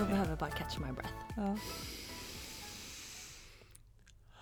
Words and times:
Jag 0.00 0.08
behöver 0.08 0.36
bara 0.36 0.50
catch 0.50 0.78
my 0.78 0.92
breath. 0.92 1.14
Ja. 1.36 1.56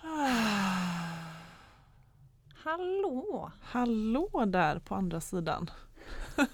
Hallå! 2.53 3.51
Hallå 3.61 4.45
där 4.47 4.79
på 4.79 4.95
andra 4.95 5.21
sidan. 5.21 5.69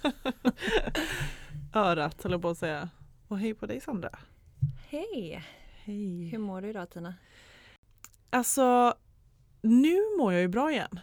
Örat 1.74 2.24
höll 2.24 2.32
jag 2.32 2.42
på 2.42 2.50
att 2.50 2.58
säga. 2.58 2.90
Och 3.28 3.40
hej 3.40 3.54
på 3.54 3.66
dig 3.66 3.82
Sandra. 3.82 4.10
Hej! 4.88 5.44
Hej. 5.84 6.28
Hur 6.28 6.38
mår 6.38 6.62
du 6.62 6.70
idag 6.70 6.90
Tina? 6.90 7.16
Alltså, 8.30 8.94
nu 9.62 9.98
mår 10.18 10.34
jag 10.34 10.42
ju 10.42 10.48
bra 10.48 10.72
igen. 10.72 11.00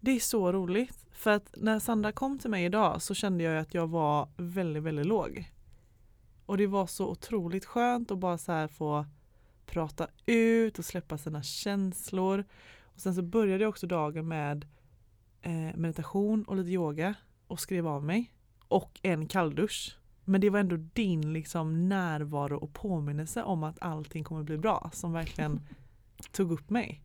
Det 0.00 0.10
är 0.10 0.20
så 0.20 0.52
roligt. 0.52 1.06
För 1.12 1.30
att 1.30 1.54
när 1.56 1.78
Sandra 1.78 2.12
kom 2.12 2.38
till 2.38 2.50
mig 2.50 2.64
idag 2.64 3.02
så 3.02 3.14
kände 3.14 3.44
jag 3.44 3.58
att 3.58 3.74
jag 3.74 3.86
var 3.86 4.28
väldigt, 4.36 4.82
väldigt 4.82 5.06
låg. 5.06 5.53
Och 6.46 6.56
det 6.56 6.66
var 6.66 6.86
så 6.86 7.10
otroligt 7.10 7.64
skönt 7.64 8.10
att 8.10 8.18
bara 8.18 8.38
så 8.38 8.52
här 8.52 8.68
få 8.68 9.06
prata 9.66 10.06
ut 10.26 10.78
och 10.78 10.84
släppa 10.84 11.18
sina 11.18 11.42
känslor. 11.42 12.44
Och 12.82 13.00
sen 13.00 13.14
så 13.14 13.22
började 13.22 13.62
jag 13.64 13.68
också 13.68 13.86
dagen 13.86 14.28
med 14.28 14.66
eh, 15.42 15.76
meditation 15.76 16.44
och 16.44 16.56
lite 16.56 16.70
yoga 16.70 17.14
och 17.46 17.60
skrev 17.60 17.86
av 17.86 18.04
mig. 18.04 18.32
Och 18.68 19.00
en 19.02 19.26
kalldusch. 19.26 19.98
Men 20.24 20.40
det 20.40 20.50
var 20.50 20.58
ändå 20.58 20.76
din 20.76 21.32
liksom 21.32 21.88
närvaro 21.88 22.56
och 22.56 22.72
påminnelse 22.72 23.42
om 23.42 23.62
att 23.64 23.76
allting 23.80 24.24
kommer 24.24 24.42
bli 24.42 24.58
bra 24.58 24.90
som 24.92 25.12
verkligen 25.12 25.60
tog 26.32 26.52
upp 26.52 26.70
mig. 26.70 27.00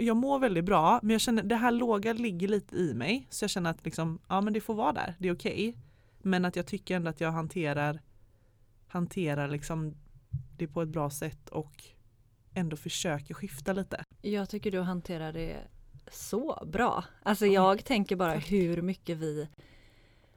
Jag 0.00 0.16
mår 0.16 0.38
väldigt 0.38 0.64
bra 0.64 1.00
men 1.02 1.10
jag 1.10 1.20
känner 1.20 1.42
det 1.42 1.56
här 1.56 1.72
låga 1.72 2.12
ligger 2.12 2.48
lite 2.48 2.76
i 2.76 2.94
mig 2.94 3.26
så 3.30 3.44
jag 3.44 3.50
känner 3.50 3.70
att 3.70 3.84
liksom, 3.84 4.18
ja 4.28 4.40
men 4.40 4.52
det 4.52 4.60
får 4.60 4.74
vara 4.74 4.92
där, 4.92 5.14
det 5.18 5.28
är 5.28 5.34
okej. 5.34 5.76
Men 6.18 6.44
att 6.44 6.56
jag 6.56 6.66
tycker 6.66 6.96
ändå 6.96 7.10
att 7.10 7.20
jag 7.20 7.32
hanterar 7.32 8.00
hanterar 8.94 9.48
liksom 9.48 9.94
det 10.56 10.66
på 10.68 10.82
ett 10.82 10.88
bra 10.88 11.10
sätt 11.10 11.48
och 11.48 11.84
ändå 12.54 12.76
försöker 12.76 13.34
skifta 13.34 13.72
lite. 13.72 14.04
Jag 14.22 14.48
tycker 14.48 14.70
du 14.70 14.80
hanterar 14.80 15.32
det 15.32 15.56
så 16.10 16.64
bra. 16.66 17.04
Alltså 17.22 17.46
Ja, 17.46 17.52
jag 17.52 17.84
tänker 17.84 18.16
bara 18.16 18.32
hur 18.34 18.82
mycket 18.82 19.16
vi 19.18 19.48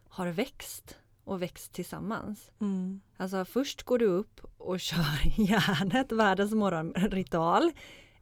har 0.09 0.27
växt 0.27 0.97
och 1.23 1.41
växt 1.41 1.73
tillsammans. 1.73 2.51
Alltså 3.17 3.45
först 3.45 3.83
går 3.83 3.99
du 3.99 4.05
upp 4.05 4.41
och 4.57 4.79
kör 4.89 5.39
järnet, 5.41 6.11
världens 6.11 6.51
morgonritual. 6.53 7.71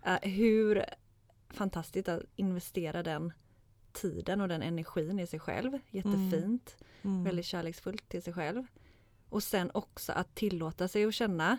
Eh, 0.05 0.20
hur 0.31 0.86
fantastiskt 1.49 2.09
att 2.09 2.22
investera 2.36 3.03
den 3.03 3.33
tiden 3.94 4.42
och 4.42 4.47
den 4.47 4.61
energin 4.61 5.20
i 5.20 5.27
sig 5.27 5.39
själv. 5.39 5.80
Jättefint, 5.89 6.77
Mm. 7.02 7.23
väldigt 7.23 7.45
kärleksfullt 7.45 8.09
till 8.09 8.23
sig 8.23 8.33
själv. 8.33 8.64
Och 9.35 9.43
sen 9.43 9.71
också 9.73 10.11
att 10.11 10.35
tillåta 10.35 10.87
sig 10.87 11.05
att 11.05 11.13
känna 11.13 11.57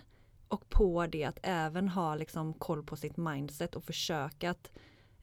och 0.49 0.69
på 0.69 1.07
det 1.07 1.25
att 1.25 1.39
även 1.43 1.89
ha 1.89 2.15
liksom 2.15 2.55
koll 2.55 2.83
på 2.83 2.97
sitt 2.97 3.17
mindset 3.17 3.77
och 3.77 3.85
försöka 3.85 4.51
att 4.51 4.71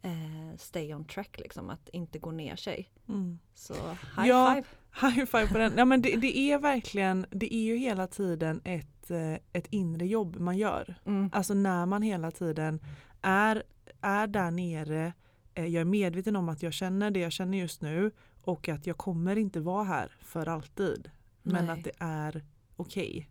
eh, 0.02 0.58
stay 0.58 0.94
on 0.94 1.06
track 1.06 1.40
liksom, 1.40 1.70
att 1.70 1.90
inte 1.90 2.20
gå 2.20 2.32
ner 2.32 2.56
sig. 2.56 2.90
Mm. 3.10 3.40
Så 3.54 3.74
high 3.74 4.28
Ja. 4.28 4.54
five! 4.56 4.68
High 5.02 5.26
five 5.26 5.48
på 5.48 5.58
den. 5.58 5.74
Ja, 5.78 5.86
men 5.86 6.02
det, 6.02 6.16
det 6.16 6.38
är 6.38 6.58
verkligen, 6.58 7.26
det 7.30 7.56
är 7.56 7.64
ju 7.64 7.78
hela 7.78 8.08
tiden 8.08 8.62
ett, 8.64 9.12
eh, 9.12 9.34
ett 9.54 9.68
inre 9.70 10.06
jobb 10.08 10.40
man 10.40 10.58
gör. 10.58 10.96
Mm. 11.06 11.30
Alltså 11.34 11.54
när 11.54 11.86
man 11.86 12.02
hela 12.02 12.32
tiden 12.32 12.80
är, 13.22 13.64
är 14.02 14.28
där 14.28 14.52
nere, 14.52 15.14
eh, 15.54 15.66
jag 15.66 15.82
är 15.82 15.86
medveten 15.86 16.36
om 16.36 16.50
att 16.50 16.64
jag 16.64 16.74
känner 16.74 17.12
det 17.12 17.20
jag 17.20 17.32
känner 17.32 17.58
just 17.58 17.82
nu 17.82 18.12
och 18.44 18.70
att 18.70 18.88
jag 18.88 18.98
kommer 18.98 19.36
inte 19.36 19.60
vara 19.60 19.84
här 19.84 20.18
för 20.22 20.50
alltid. 20.50 21.12
Men 21.44 21.66
Nej. 21.66 21.78
att 21.78 21.84
det 21.84 21.92
är 21.98 22.44
okej. 22.76 23.30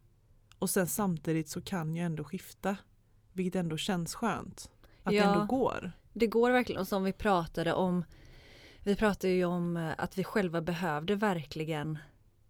Och 0.59 0.71
sen 0.71 0.87
samtidigt 0.87 1.49
så 1.49 1.61
kan 1.61 1.97
jag 1.97 2.07
ändå 2.07 2.25
skifta. 2.25 2.77
Vilket 3.33 3.55
ändå 3.61 3.77
känns 3.77 4.15
skönt. 4.15 4.71
Att 5.03 5.15
Ja. 5.15 5.23
det 5.27 5.33
ändå 5.33 5.45
går. 5.45 5.93
Det 6.13 6.27
går 6.27 6.51
verkligen 6.51 6.81
och 6.81 6.89
som 6.89 7.05
vi 7.05 7.13
pratade 7.13 7.73
om 7.75 8.05
Vi 8.85 8.97
pratade 8.97 9.33
ju 9.33 9.45
om 9.45 9.77
eh, 9.77 9.91
att 9.99 10.19
vi 10.19 10.25
själva 10.25 10.61
behövde 10.61 11.15
verkligen 11.15 11.99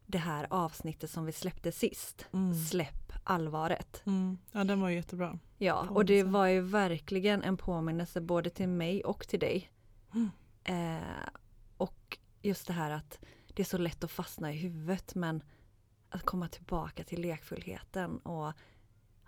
det 0.07 0.19
här 0.19 0.47
avsnittet 0.51 1.11
som 1.11 1.25
vi 1.25 1.33
släppte 1.33 1.73
sist. 1.73 2.27
Mm. 2.33 2.55
Släpp 2.55 3.13
allvaret. 3.25 4.03
Mm. 4.07 4.39
Ja 4.53 4.65
den 4.65 4.81
var 4.81 4.89
ju 4.89 4.95
jättebra. 4.97 5.39
Ja, 5.59 5.87
och 5.91 6.05
det 6.05 6.23
var 6.23 6.47
ju 6.47 6.61
verkligen 6.61 7.43
en 7.43 7.57
påminnelse 7.57 8.21
både 8.21 8.51
till 8.51 8.69
mig 8.69 9.05
och 9.05 9.29
till 9.29 9.41
dig. 9.41 9.71
Mm. 10.15 10.31
Eh, 10.65 11.29
och 11.77 12.19
just 12.43 12.67
det 12.67 12.73
här 12.73 12.91
att 12.91 13.19
det 13.55 13.63
är 13.63 13.65
så 13.65 13.79
lätt 13.79 14.05
att 14.05 14.11
fastna 14.11 14.53
i 14.53 14.57
huvudet 14.57 15.15
men 15.15 15.43
att 16.09 16.23
komma 16.23 16.49
tillbaka 16.49 17.05
till 17.05 17.21
lekfullheten 17.21 18.19
och 18.19 18.49
att 18.49 18.57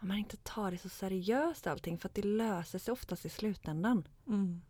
man 0.00 0.16
inte 0.16 0.36
tar 0.36 0.70
det 0.70 0.78
så 0.78 0.88
seriöst 0.88 1.66
allting 1.66 1.98
för 1.98 2.08
att 2.08 2.14
det 2.14 2.22
löser 2.22 2.78
sig 2.78 2.92
oftast 2.92 3.24
i 3.24 3.28
slutändan. 3.28 4.08
Mm. 4.26 4.62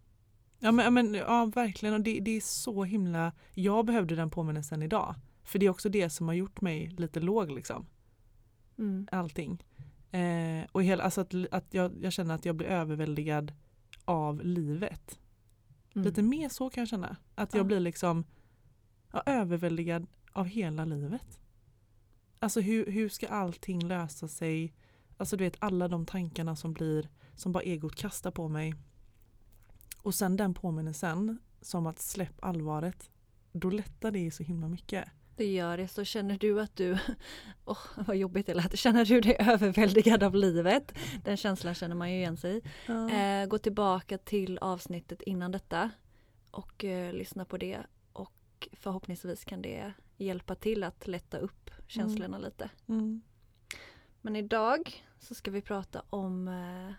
Ja, 0.58 0.72
men, 0.72 0.84
ja, 0.84 0.90
men, 0.90 1.14
ja 1.14 1.46
verkligen 1.54 1.94
och 1.94 2.00
det, 2.00 2.20
det 2.20 2.30
är 2.30 2.40
så 2.40 2.84
himla, 2.84 3.32
jag 3.54 3.86
behövde 3.86 4.14
den 4.16 4.30
påminnelsen 4.30 4.82
idag. 4.82 5.14
För 5.42 5.58
det 5.58 5.66
är 5.66 5.70
också 5.70 5.88
det 5.88 6.10
som 6.10 6.28
har 6.28 6.34
gjort 6.34 6.60
mig 6.60 6.88
lite 6.88 7.20
låg 7.20 7.50
liksom. 7.50 7.86
Mm. 8.78 9.08
Allting. 9.12 9.64
Eh, 10.10 10.66
och 10.72 10.82
hela, 10.82 11.02
alltså 11.04 11.20
att, 11.20 11.34
att 11.50 11.74
jag, 11.74 11.92
jag 12.04 12.12
känner 12.12 12.34
att 12.34 12.44
jag 12.44 12.56
blir 12.56 12.66
överväldigad 12.66 13.52
av 14.04 14.40
livet. 14.44 15.18
Mm. 15.94 16.06
Lite 16.06 16.22
mer 16.22 16.48
så 16.48 16.70
kan 16.70 16.80
jag 16.80 16.88
känna. 16.88 17.16
Att 17.34 17.54
jag 17.54 17.60
Ja. 17.60 17.64
blir 17.64 17.80
liksom 17.80 18.24
ja, 19.14 19.22
överväldigad 19.26 20.06
av 20.32 20.46
hela 20.46 20.84
livet. 20.84 21.40
Alltså 22.38 22.60
hur, 22.60 22.86
hur 22.86 23.08
ska 23.08 23.28
allting 23.28 23.88
lösa 23.88 24.28
sig? 24.28 24.74
Alltså 25.16 25.36
du 25.36 25.44
vet 25.44 25.56
alla 25.58 25.88
de 25.88 26.06
tankarna 26.06 26.56
som 26.56 26.72
blir 26.72 27.08
som 27.36 27.52
bara 27.52 27.62
egot 27.62 27.96
kastar 27.96 28.30
på 28.30 28.48
mig. 28.48 28.74
Och 29.98 30.14
sen 30.14 30.36
den 30.36 30.54
påminnelsen 30.54 31.38
som 31.60 31.86
att 31.86 31.98
släpp 31.98 32.44
allvaret. 32.44 33.10
Då 33.52 33.70
lättar 33.70 34.10
det 34.10 34.30
så 34.30 34.42
himla 34.42 34.68
mycket. 34.68 35.04
Det 35.36 35.52
gör 35.52 35.76
det. 35.76 35.88
Så 35.88 36.04
känner 36.04 36.38
du 36.38 36.60
att 36.60 36.76
du, 36.76 36.98
åh 37.64 37.78
vad 37.96 38.16
jobbigt 38.16 38.46
det 38.46 38.54
lät, 38.54 38.78
känner 38.78 39.04
du 39.04 39.20
dig 39.20 39.36
överväldigad 39.38 40.22
av 40.22 40.34
livet? 40.34 40.94
Den 41.24 41.36
känslan 41.36 41.74
känner 41.74 41.94
man 41.94 42.12
ju 42.12 42.16
igen 42.16 42.36
sig 42.36 42.56
i. 42.56 42.62
Eh, 42.88 43.46
gå 43.46 43.58
tillbaka 43.58 44.18
till 44.18 44.58
avsnittet 44.58 45.22
innan 45.22 45.52
detta 45.52 45.90
och 46.50 46.84
eh, 46.84 47.12
lyssna 47.12 47.44
på 47.44 47.56
det 47.56 47.78
och 48.72 48.78
förhoppningsvis 48.78 49.44
kan 49.44 49.62
det 49.62 49.92
hjälpa 50.16 50.54
till 50.54 50.84
att 50.84 51.06
lätta 51.06 51.38
upp 51.38 51.70
känslorna 51.86 52.38
lite. 52.38 52.70
Mm. 52.88 53.22
Men 54.20 54.36
idag 54.36 55.04
så 55.18 55.34
ska 55.34 55.50
vi 55.50 55.60
prata 55.60 56.02
om 56.10 56.48
eh, 56.48 56.94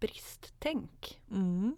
bristtänk. 0.00 1.22
Mm. 1.30 1.76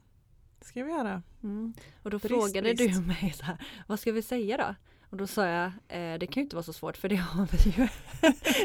Det 0.58 0.64
ska 0.64 0.84
vi 0.84 0.91
göra. 0.91 1.22
Mm. 1.43 1.75
Och 2.02 2.11
då 2.11 2.19
Brist, 2.19 2.34
frågade 2.34 2.75
brist. 2.75 2.94
du 2.94 3.06
mig 3.06 3.32
så 3.37 3.44
här, 3.44 3.66
vad 3.87 4.00
ska 4.00 4.12
vi 4.12 4.22
säga 4.22 4.56
då? 4.56 4.75
Och 5.11 5.16
då 5.16 5.26
sa 5.26 5.46
jag, 5.46 5.66
eh, 5.66 6.19
det 6.19 6.26
kan 6.26 6.40
ju 6.40 6.43
inte 6.43 6.56
vara 6.56 6.62
så 6.62 6.72
svårt 6.72 6.96
för 6.96 7.08
det 7.08 7.16
har 7.16 7.49
vi 7.52 7.70
ju 7.70 7.88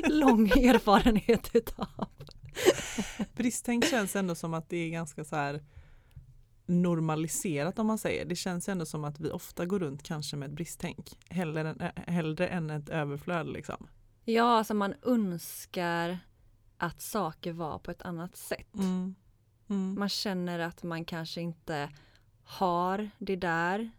lång 0.19 0.47
erfarenhet 0.47 1.55
utav. 1.55 2.07
Bristtänk 3.33 3.85
känns 3.85 4.15
ändå 4.15 4.35
som 4.35 4.53
att 4.53 4.69
det 4.69 4.77
är 4.77 4.89
ganska 4.89 5.23
så 5.23 5.35
här 5.35 5.63
normaliserat 6.71 7.79
om 7.79 7.87
man 7.87 7.97
säger. 7.97 8.25
Det 8.25 8.35
känns 8.35 8.69
ändå 8.69 8.85
som 8.85 9.03
att 9.03 9.19
vi 9.19 9.31
ofta 9.31 9.65
går 9.65 9.79
runt 9.79 10.03
kanske 10.03 10.37
med 10.37 10.49
ett 10.49 10.55
bristtänk. 10.55 11.17
Hellre 11.29 11.69
än, 11.69 11.81
äh, 11.81 11.91
hellre 11.95 12.47
än 12.47 12.69
ett 12.69 12.89
överflöd 12.89 13.47
liksom. 13.47 13.87
Ja, 14.25 14.57
alltså 14.57 14.73
man 14.73 14.93
önskar 15.01 16.17
att 16.77 17.01
saker 17.01 17.53
var 17.53 17.79
på 17.79 17.91
ett 17.91 18.01
annat 18.01 18.35
sätt. 18.35 18.75
Mm. 18.75 19.15
Mm. 19.69 19.95
Man 19.99 20.09
känner 20.09 20.59
att 20.59 20.83
man 20.83 21.05
kanske 21.05 21.41
inte 21.41 21.89
har 22.43 23.09
det 23.17 23.35
där 23.35 23.91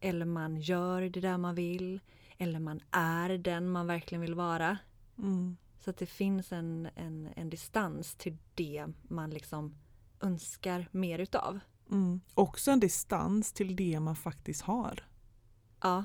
eller 0.00 0.26
man 0.26 0.56
gör 0.56 1.02
det 1.02 1.20
där 1.20 1.38
man 1.38 1.54
vill 1.54 2.00
eller 2.38 2.60
man 2.60 2.80
är 2.90 3.38
den 3.38 3.68
man 3.68 3.86
verkligen 3.86 4.22
vill 4.22 4.34
vara. 4.34 4.78
Mm. 5.18 5.56
Så 5.78 5.90
att 5.90 5.96
det 5.96 6.06
finns 6.06 6.52
en, 6.52 6.88
en, 6.94 7.28
en 7.36 7.50
distans 7.50 8.14
till 8.14 8.36
det 8.54 8.86
man 9.02 9.30
liksom 9.30 9.74
önskar 10.20 10.88
mer 10.90 11.18
utav. 11.18 11.60
Mm. 11.90 12.20
Också 12.34 12.70
en 12.70 12.80
distans 12.80 13.52
till 13.52 13.76
det 13.76 14.00
man 14.00 14.16
faktiskt 14.16 14.62
har. 14.62 15.04
Ja, 15.80 16.04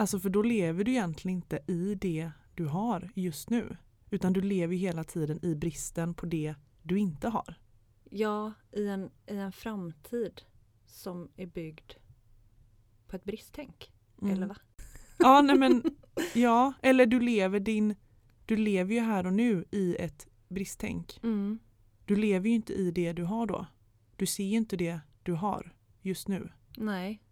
Alltså 0.00 0.20
för 0.20 0.30
då 0.30 0.42
lever 0.42 0.84
du 0.84 0.90
egentligen 0.90 1.36
inte 1.36 1.60
i 1.66 1.94
det 1.94 2.30
du 2.54 2.66
har 2.66 3.10
just 3.14 3.50
nu. 3.50 3.76
Utan 4.10 4.32
du 4.32 4.40
lever 4.42 4.76
hela 4.76 5.04
tiden 5.04 5.44
i 5.44 5.54
bristen 5.54 6.14
på 6.14 6.26
det 6.26 6.54
du 6.82 6.98
inte 6.98 7.28
har. 7.28 7.54
Ja, 8.10 8.52
i 8.72 8.88
en, 8.88 9.10
i 9.26 9.36
en 9.36 9.52
framtid 9.52 10.42
som 10.86 11.28
är 11.36 11.46
byggd 11.46 11.92
på 13.06 13.16
ett 13.16 13.24
bristtänk. 13.24 13.92
Mm. 14.22 14.34
Eller 14.34 14.46
va? 14.46 14.56
Ja, 15.18 15.42
nej 15.42 15.58
men 15.58 15.82
ja, 16.34 16.72
eller 16.82 17.06
du 17.06 17.20
lever 17.20 17.60
din 17.60 17.94
du 18.46 18.56
lever 18.56 18.94
ju 18.94 19.00
här 19.00 19.26
och 19.26 19.32
nu 19.32 19.64
i 19.70 19.96
ett 19.96 20.26
bristtänk. 20.48 21.20
Mm. 21.22 21.58
Du 22.04 22.16
lever 22.16 22.48
ju 22.48 22.54
inte 22.54 22.72
i 22.72 22.90
det 22.90 23.12
du 23.12 23.24
har 23.24 23.46
då. 23.46 23.66
Du 24.18 24.26
ser 24.26 24.44
ju 24.44 24.56
inte 24.56 24.76
det 24.76 25.00
du 25.22 25.32
har 25.32 25.74
just 26.02 26.28
nu. 26.28 26.52
Nej. 26.76 27.22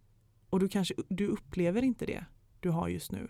Och 0.50 0.60
du 0.60 0.68
kanske 0.68 0.94
du 1.08 1.26
upplever 1.26 1.82
inte 1.82 2.06
det 2.06 2.24
du 2.60 2.70
har 2.70 2.88
just 2.88 3.12
nu 3.12 3.28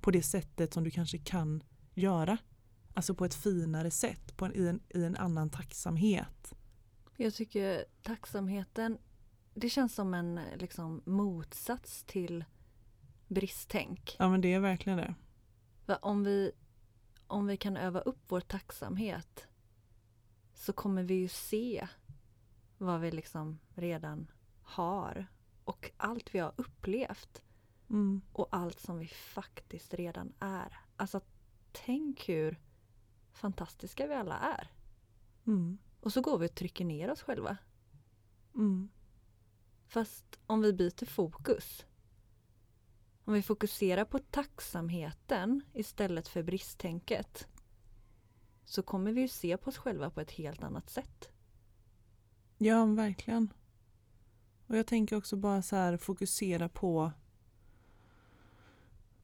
på 0.00 0.10
det 0.10 0.22
sättet 0.22 0.74
som 0.74 0.84
du 0.84 0.90
kanske 0.90 1.18
kan 1.18 1.62
göra. 1.94 2.38
Alltså 2.94 3.14
på 3.14 3.24
ett 3.24 3.34
finare 3.34 3.90
sätt, 3.90 4.36
på 4.36 4.44
en, 4.44 4.56
i, 4.56 4.66
en, 4.66 4.80
i 4.88 5.04
en 5.04 5.16
annan 5.16 5.50
tacksamhet. 5.50 6.54
Jag 7.16 7.34
tycker 7.34 7.84
tacksamheten, 8.02 8.98
det 9.54 9.68
känns 9.68 9.94
som 9.94 10.14
en 10.14 10.40
liksom, 10.56 11.02
motsats 11.06 12.04
till 12.04 12.44
bristtänk. 13.28 14.16
Ja 14.18 14.28
men 14.28 14.40
det 14.40 14.52
är 14.52 14.60
verkligen 14.60 14.98
det. 14.98 15.14
Om 16.02 16.24
vi, 16.24 16.52
om 17.26 17.46
vi 17.46 17.56
kan 17.56 17.76
öva 17.76 18.00
upp 18.00 18.24
vår 18.28 18.40
tacksamhet 18.40 19.46
så 20.54 20.72
kommer 20.72 21.02
vi 21.02 21.14
ju 21.14 21.28
se 21.28 21.88
vad 22.84 23.00
vi 23.00 23.10
liksom 23.10 23.58
redan 23.74 24.30
har 24.62 25.26
och 25.64 25.90
allt 25.96 26.34
vi 26.34 26.38
har 26.38 26.52
upplevt 26.56 27.42
Mm. 27.90 28.22
och 28.32 28.48
allt 28.50 28.80
som 28.80 28.98
vi 28.98 29.08
faktiskt 29.08 29.94
redan 29.94 30.32
är. 30.38 30.78
Alltså 30.96 31.20
tänk 31.72 32.28
hur 32.28 32.60
fantastiska 33.32 34.06
vi 34.06 34.14
alla 34.14 34.38
är. 34.38 34.70
Mm. 35.46 35.78
Och 36.00 36.12
så 36.12 36.20
går 36.20 36.38
vi 36.38 36.46
och 36.46 36.54
trycker 36.54 36.84
ner 36.84 37.10
oss 37.10 37.22
själva. 37.22 37.56
Mm. 38.54 38.88
Fast 39.86 40.38
om 40.46 40.62
vi 40.62 40.72
byter 40.72 41.04
fokus. 41.06 41.86
Om 43.24 43.34
vi 43.34 43.42
fokuserar 43.42 44.04
på 44.04 44.18
tacksamheten 44.18 45.62
istället 45.72 46.28
för 46.28 46.42
bristtänket. 46.42 47.48
Så 48.64 48.82
kommer 48.82 49.12
vi 49.12 49.20
ju 49.20 49.28
se 49.28 49.56
på 49.56 49.68
oss 49.68 49.78
själva 49.78 50.10
på 50.10 50.20
ett 50.20 50.30
helt 50.30 50.62
annat 50.62 50.90
sätt. 50.90 51.31
Ja, 52.62 52.84
verkligen. 52.84 53.52
Och 54.66 54.76
jag 54.76 54.86
tänker 54.86 55.16
också 55.16 55.36
bara 55.36 55.62
så 55.62 55.76
här 55.76 55.96
fokusera 55.96 56.68
på 56.68 57.12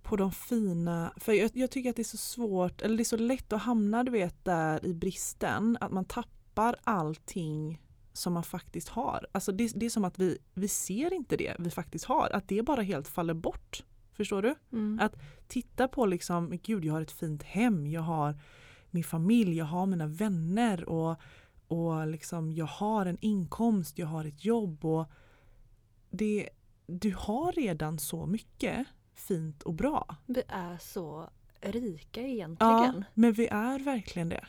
på 0.02 0.16
de 0.16 0.32
fina, 0.32 1.12
för 1.16 1.32
jag, 1.32 1.50
jag 1.54 1.70
tycker 1.70 1.90
att 1.90 1.96
det 1.96 2.02
är 2.02 2.04
så 2.04 2.16
svårt, 2.16 2.82
eller 2.82 2.96
det 2.96 3.02
är 3.02 3.04
så 3.04 3.16
lätt 3.16 3.52
att 3.52 3.62
hamna 3.62 4.04
du 4.04 4.10
vet 4.10 4.44
där 4.44 4.86
i 4.86 4.94
bristen, 4.94 5.78
att 5.80 5.92
man 5.92 6.04
tappar 6.04 6.76
allting 6.84 7.82
som 8.12 8.32
man 8.32 8.42
faktiskt 8.42 8.88
har. 8.88 9.26
Alltså 9.32 9.52
det, 9.52 9.72
det 9.74 9.86
är 9.86 9.90
som 9.90 10.04
att 10.04 10.18
vi, 10.18 10.38
vi 10.54 10.68
ser 10.68 11.12
inte 11.12 11.36
det 11.36 11.56
vi 11.58 11.70
faktiskt 11.70 12.04
har, 12.04 12.30
att 12.32 12.48
det 12.48 12.62
bara 12.62 12.82
helt 12.82 13.08
faller 13.08 13.34
bort. 13.34 13.84
Förstår 14.12 14.42
du? 14.42 14.54
Mm. 14.72 14.98
Att 15.02 15.16
titta 15.48 15.88
på 15.88 16.06
liksom, 16.06 16.58
gud 16.62 16.84
jag 16.84 16.92
har 16.92 17.02
ett 17.02 17.10
fint 17.10 17.42
hem, 17.42 17.86
jag 17.86 18.02
har 18.02 18.40
min 18.90 19.04
familj, 19.04 19.56
jag 19.56 19.64
har 19.64 19.86
mina 19.86 20.06
vänner 20.06 20.88
och, 20.88 21.16
och 21.68 22.06
liksom, 22.06 22.52
jag 22.52 22.66
har 22.66 23.06
en 23.06 23.18
inkomst, 23.20 23.98
jag 23.98 24.06
har 24.06 24.24
ett 24.24 24.44
jobb 24.44 24.84
och 24.84 25.06
det, 26.10 26.48
du 26.86 27.14
har 27.18 27.52
redan 27.52 27.98
så 27.98 28.26
mycket 28.26 28.86
fint 29.14 29.62
och 29.62 29.74
bra. 29.74 30.16
Vi 30.26 30.42
är 30.48 30.78
så 30.78 31.30
rika 31.60 32.20
Ja, 32.20 32.26
egentligen. 32.28 33.04
men 33.14 33.32
vi 33.32 33.46
är 33.46 33.78
verkligen 33.78 34.28
det. 34.28 34.46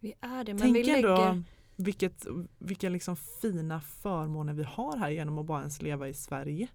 Vi 0.00 0.14
är 0.20 0.44
det. 0.44 0.54
Men 0.54 0.62
Tänk 0.62 0.76
vi 0.76 0.84
lägger... 0.84 1.28
ändå 1.28 1.42
vilket, 1.76 2.26
vilka 2.58 2.88
liksom 2.88 3.16
fina 3.16 3.80
förmåner 3.80 4.52
vi 4.52 4.62
har 4.64 4.96
här 4.96 5.10
genom 5.10 5.38
att 5.38 5.46
bara 5.46 5.58
ens 5.60 5.82
leva 5.82 6.08
i 6.08 6.14
Sverige. 6.14 6.68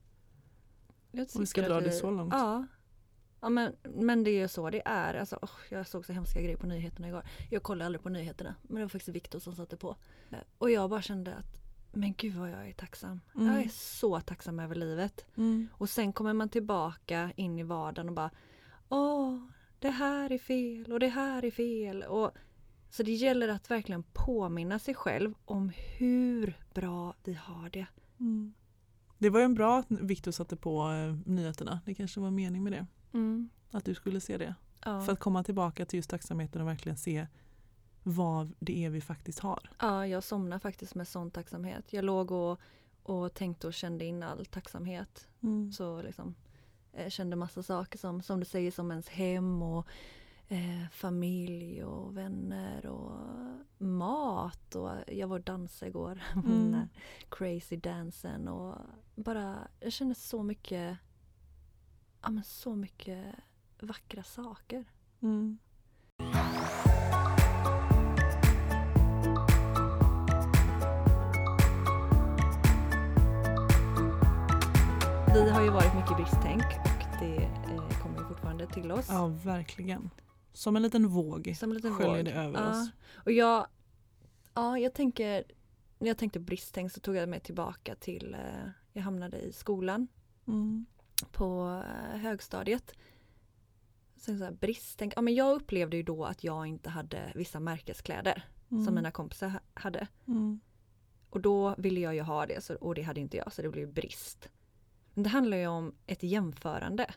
Om 1.11 1.25
vi 1.39 1.45
ska 1.45 1.61
dra 1.61 1.77
att 1.77 1.83
det 1.83 1.89
vi- 1.89 1.95
så 1.95 2.11
långt. 2.11 2.33
Ja. 2.33 2.65
Ja 3.41 3.49
men, 3.49 3.75
men 3.83 4.23
det 4.23 4.31
är 4.31 4.41
ju 4.41 4.47
så 4.47 4.69
det 4.69 4.81
är. 4.85 5.13
Alltså, 5.13 5.39
åh, 5.41 5.49
jag 5.69 5.87
såg 5.87 6.05
så 6.05 6.13
hemska 6.13 6.41
grejer 6.41 6.57
på 6.57 6.67
nyheterna 6.67 7.07
igår. 7.07 7.23
Jag 7.49 7.63
kollar 7.63 7.85
aldrig 7.85 8.03
på 8.03 8.09
nyheterna. 8.09 8.55
Men 8.61 8.75
det 8.75 8.81
var 8.81 8.89
faktiskt 8.89 9.15
Viktor 9.15 9.39
som 9.39 9.55
satte 9.55 9.77
på. 9.77 9.95
Och 10.57 10.71
jag 10.71 10.89
bara 10.89 11.01
kände 11.01 11.35
att 11.35 11.59
men 11.91 12.13
gud 12.13 12.35
vad 12.35 12.49
jag 12.49 12.69
är 12.69 12.73
tacksam. 12.73 13.21
Mm. 13.35 13.47
Jag 13.47 13.65
är 13.65 13.69
så 13.69 14.19
tacksam 14.19 14.59
över 14.59 14.75
livet. 14.75 15.25
Mm. 15.37 15.67
Och 15.73 15.89
sen 15.89 16.13
kommer 16.13 16.33
man 16.33 16.49
tillbaka 16.49 17.31
in 17.35 17.59
i 17.59 17.63
vardagen 17.63 18.09
och 18.09 18.15
bara 18.15 18.31
Åh, 18.89 19.39
det 19.79 19.89
här 19.89 20.31
är 20.31 20.37
fel 20.37 20.93
och 20.93 20.99
det 20.99 21.07
här 21.07 21.45
är 21.45 21.51
fel. 21.51 22.03
Och, 22.03 22.31
så 22.89 23.03
det 23.03 23.11
gäller 23.11 23.47
att 23.47 23.71
verkligen 23.71 24.03
påminna 24.13 24.79
sig 24.79 24.93
själv 24.93 25.33
om 25.45 25.71
hur 25.97 26.57
bra 26.73 27.13
vi 27.23 27.33
har 27.33 27.69
det. 27.69 27.85
Mm. 28.19 28.53
Det 29.17 29.29
var 29.29 29.39
ju 29.39 29.45
en 29.45 29.53
bra 29.53 29.79
att 29.79 29.85
Viktor 29.89 30.31
satte 30.31 30.55
på 30.55 30.91
eh, 30.91 31.31
nyheterna. 31.31 31.81
Det 31.85 31.93
kanske 31.93 32.19
var 32.19 32.31
mening 32.31 32.63
med 32.63 32.73
det. 32.73 32.85
Att 33.71 33.85
du 33.85 33.93
skulle 33.93 34.19
se 34.19 34.37
det. 34.37 34.55
Ja. 34.85 35.01
För 35.01 35.13
att 35.13 35.19
komma 35.19 35.43
tillbaka 35.43 35.85
till 35.85 35.97
just 35.97 36.09
tacksamheten 36.09 36.61
och 36.61 36.67
verkligen 36.67 36.97
se 36.97 37.27
vad 38.03 38.53
det 38.59 38.85
är 38.85 38.89
vi 38.89 39.01
faktiskt 39.01 39.39
har. 39.39 39.69
Ja, 39.79 40.07
jag 40.07 40.23
somnade 40.23 40.59
faktiskt 40.59 40.95
med 40.95 41.07
sån 41.07 41.31
tacksamhet. 41.31 41.93
Jag 41.93 42.05
låg 42.05 42.31
och, 42.31 42.59
och 43.03 43.33
tänkte 43.33 43.67
och 43.67 43.73
kände 43.73 44.05
in 44.05 44.23
all 44.23 44.45
tacksamhet. 44.45 45.27
Mm. 45.41 45.71
Så 45.71 46.01
liksom 46.01 46.35
eh, 46.93 47.09
kände 47.09 47.35
massa 47.35 47.63
saker 47.63 47.97
som, 47.97 48.21
som 48.21 48.39
du 48.39 48.45
säger 48.45 48.71
som 48.71 48.91
ens 48.91 49.09
hem 49.09 49.61
och 49.61 49.87
eh, 50.47 50.89
familj 50.91 51.83
och 51.83 52.17
vänner 52.17 52.85
och 52.85 53.11
mat 53.77 54.75
och 54.75 54.89
jag 55.07 55.27
var 55.27 55.39
och 55.39 55.43
dansade 55.43 55.89
igår. 55.89 56.21
Mm. 56.33 56.45
Den 56.45 56.71
där 56.71 56.87
crazy 57.29 57.75
dansen 57.75 58.47
och 58.47 58.75
bara 59.15 59.57
jag 59.79 59.93
kände 59.93 60.15
så 60.15 60.43
mycket 60.43 60.97
ja 62.21 62.29
men 62.29 62.43
så 62.43 62.75
mycket 62.75 63.35
vackra 63.79 64.23
saker. 64.23 64.85
Mm. 65.21 65.57
Vi 75.33 75.49
har 75.49 75.61
ju 75.63 75.69
varit 75.69 75.95
mycket 75.95 76.17
bristtänk 76.17 76.63
och 76.63 77.19
det 77.19 77.35
eh, 77.43 78.01
kommer 78.03 78.19
ju 78.19 78.25
fortfarande 78.25 78.67
till 78.67 78.91
oss. 78.91 79.05
Ja, 79.09 79.27
verkligen. 79.27 80.09
Som 80.53 80.75
en 80.75 80.81
liten 80.81 81.07
våg 81.07 81.53
Som 81.57 81.69
en 81.71 81.75
liten 81.75 81.93
sköljer 81.93 82.15
våg. 82.15 82.25
det 82.25 82.31
över 82.33 82.59
Ja. 82.61 82.69
oss. 82.81 82.89
Och 83.25 83.31
jag, 83.31 83.67
ja, 84.53 84.77
jag 84.79 84.93
tänker, 84.93 85.43
när 85.99 86.07
jag 86.07 86.17
tänkte 86.17 86.39
bristtänk 86.39 86.91
så 86.91 86.99
tog 86.99 87.15
jag 87.15 87.29
mig 87.29 87.39
tillbaka 87.39 87.95
till, 87.95 88.33
eh, 88.33 88.69
jag 88.93 89.01
hamnade 89.03 89.37
i 89.37 89.53
skolan 89.53 90.07
Mm. 90.47 90.85
På 91.31 91.81
eh, 91.87 92.17
högstadiet. 92.19 92.93
Sen 94.15 94.37
så 94.37 94.43
här, 94.43 94.51
bristtänk, 94.51 95.13
ja 95.15 95.21
men 95.21 95.35
jag 95.35 95.55
upplevde 95.55 95.97
ju 95.97 96.03
då 96.03 96.25
att 96.25 96.43
jag 96.43 96.67
inte 96.67 96.89
hade 96.89 97.31
vissa 97.35 97.59
märkeskläder 97.59 98.43
Mm. 98.71 98.85
som 98.85 98.95
mina 98.95 99.11
kompisar 99.11 99.47
ha- 99.49 99.59
hade. 99.73 100.07
Mm. 100.27 100.59
Och 101.29 101.41
då 101.41 101.75
ville 101.77 101.99
jag 101.99 102.15
ju 102.15 102.21
ha 102.21 102.45
det 102.45 102.63
så, 102.63 102.75
och 102.75 102.95
det 102.95 103.01
hade 103.01 103.19
inte 103.19 103.37
jag 103.37 103.53
så 103.53 103.61
det 103.61 103.69
blev 103.69 103.93
brist. 103.93 104.49
Men 105.13 105.23
det 105.23 105.29
handlar 105.29 105.57
ju 105.57 105.67
om 105.67 105.95
ett 106.05 106.23
jämförande. 106.23 107.13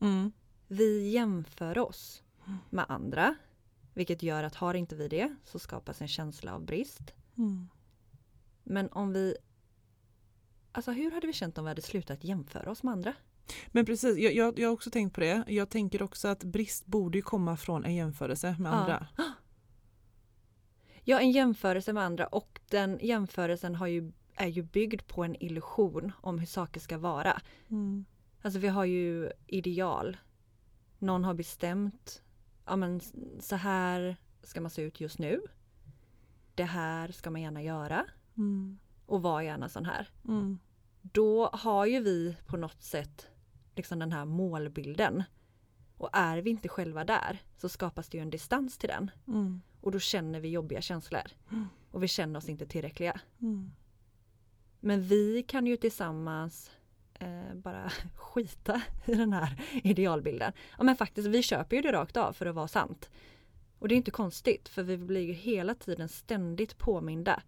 Mm. 0.00 0.32
Vi 0.68 1.08
jämför 1.10 1.78
oss 1.78 2.22
med 2.70 2.84
andra. 2.88 3.34
Vilket 3.94 4.22
gör 4.22 4.44
att 4.44 4.54
har 4.54 4.74
inte 4.74 4.96
vi 4.96 5.08
det 5.08 5.34
så 5.44 5.58
skapas 5.58 6.00
en 6.00 6.08
känsla 6.08 6.54
av 6.54 6.64
brist. 6.64 7.14
Mm. 7.38 7.68
Men 8.62 8.88
om 8.92 9.12
vi... 9.12 9.36
Alltså 10.76 10.90
hur 10.92 11.10
hade 11.10 11.26
vi 11.26 11.32
känt 11.32 11.58
om 11.58 11.64
vi 11.64 11.68
hade 11.68 11.82
slutat 11.82 12.24
jämföra 12.24 12.70
oss 12.70 12.82
med 12.82 12.92
andra? 12.92 13.14
Men 13.68 13.86
precis, 13.86 14.18
jag, 14.18 14.34
jag, 14.34 14.58
jag 14.58 14.68
har 14.68 14.72
också 14.72 14.90
tänkt 14.90 15.14
på 15.14 15.20
det. 15.20 15.44
Jag 15.46 15.68
tänker 15.68 16.02
också 16.02 16.28
att 16.28 16.44
brist 16.44 16.86
borde 16.86 17.18
ju 17.18 17.22
komma 17.22 17.56
från 17.56 17.84
en 17.84 17.94
jämförelse 17.94 18.56
med 18.58 18.72
Ja. 18.72 18.74
andra. 18.76 19.06
Ja, 21.06 21.20
en 21.20 21.30
jämförelse 21.30 21.92
med 21.92 22.02
andra 22.02 22.26
och 22.26 22.60
den 22.70 22.98
jämförelsen 23.02 23.74
har 23.74 23.86
ju, 23.86 24.12
är 24.34 24.46
ju 24.46 24.62
byggd 24.62 25.02
på 25.06 25.24
en 25.24 25.42
illusion 25.42 26.12
om 26.20 26.38
hur 26.38 26.46
saker 26.46 26.80
ska 26.80 26.98
vara. 26.98 27.40
Mm. 27.70 28.04
Alltså 28.42 28.58
vi 28.60 28.68
har 28.68 28.84
ju 28.84 29.30
ideal. 29.46 30.16
Någon 30.98 31.24
har 31.24 31.34
bestämt, 31.34 32.22
ja 32.66 32.76
men 32.76 33.00
så 33.40 33.56
här 33.56 34.16
ska 34.42 34.60
man 34.60 34.70
se 34.70 34.82
ut 34.82 35.00
just 35.00 35.18
nu. 35.18 35.40
Det 36.54 36.64
här 36.64 37.08
ska 37.12 37.30
man 37.30 37.42
gärna 37.42 37.62
göra 37.62 38.04
Mm. 38.36 38.78
Och 39.06 39.22
var 39.22 39.42
gärna 39.42 39.68
sån 39.68 39.84
här. 39.84 40.08
Mm. 40.28 40.58
Då 41.02 41.46
har 41.46 41.86
ju 41.86 42.00
vi 42.00 42.36
på 42.46 42.56
något 42.56 42.82
sätt 42.82 43.28
liksom 43.74 43.98
den 43.98 44.12
här 44.12 44.24
målbilden. 44.24 45.22
Och 45.96 46.10
är 46.12 46.38
vi 46.38 46.50
inte 46.50 46.68
själva 46.68 47.04
där 47.04 47.42
så 47.56 47.68
skapas 47.68 48.08
det 48.08 48.16
ju 48.16 48.22
en 48.22 48.30
distans 48.30 48.78
till 48.78 48.88
den. 48.88 49.10
Mm. 49.28 49.62
Och 49.80 49.92
då 49.92 49.98
känner 49.98 50.40
vi 50.40 50.48
jobbiga 50.48 50.80
känslor. 50.80 51.22
Mm. 51.50 51.66
Och 51.90 52.02
vi 52.02 52.08
känner 52.08 52.38
oss 52.38 52.48
inte 52.48 52.66
tillräckliga. 52.66 53.20
Mm. 53.40 53.70
Men 54.80 55.02
vi 55.02 55.42
kan 55.42 55.66
ju 55.66 55.76
tillsammans 55.76 56.70
eh, 57.14 57.54
bara 57.54 57.90
skita 58.16 58.82
i 59.04 59.14
den 59.14 59.32
här 59.32 59.62
idealbilden. 59.82 60.52
Ja 60.78 60.84
men 60.84 60.96
faktiskt, 60.96 61.28
vi 61.28 61.42
köper 61.42 61.76
ju 61.76 61.82
det 61.82 61.92
rakt 61.92 62.16
av 62.16 62.32
för 62.32 62.46
att 62.46 62.54
vara 62.54 62.68
sant. 62.68 63.10
Och 63.78 63.88
det 63.88 63.94
är 63.94 63.96
inte 63.96 64.10
konstigt 64.10 64.68
för 64.68 64.82
vi 64.82 64.98
blir 64.98 65.20
ju 65.20 65.32
hela 65.32 65.74
tiden 65.74 66.08
ständigt 66.08 66.78
påminda 66.78 67.42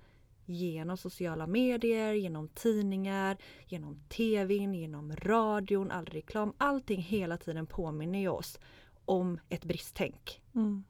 genom 0.47 0.97
sociala 0.97 1.47
medier, 1.47 2.13
genom 2.13 2.49
tidningar, 2.49 3.37
genom 3.67 4.01
tvn, 4.09 4.75
genom 4.75 5.17
radion, 5.17 5.91
all 5.91 6.07
reklam. 6.07 6.53
Allting 6.59 7.03
hela 7.03 7.37
tiden 7.37 7.67
påminner 7.67 8.19
ju 8.19 8.29
oss 8.29 8.59
om 9.05 9.39
ett 9.49 9.65
bristtänk. 9.65 10.43
Mm. 10.55 10.85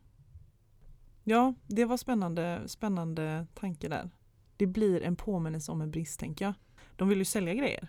Ja, 1.25 1.55
det 1.67 1.85
var 1.85 1.97
spännande, 1.97 2.63
spännande 2.67 3.47
tanke 3.55 3.89
där. 3.89 4.11
Det 4.57 4.67
blir 4.67 5.03
en 5.03 5.17
påminnelse 5.17 5.73
om 5.73 5.81
en 5.81 5.91
brist 5.91 6.21
tänker 6.21 6.45
jag. 6.45 6.55
De 6.97 7.09
vill 7.09 7.19
ju 7.19 7.25
sälja 7.25 7.55
grejer. 7.55 7.89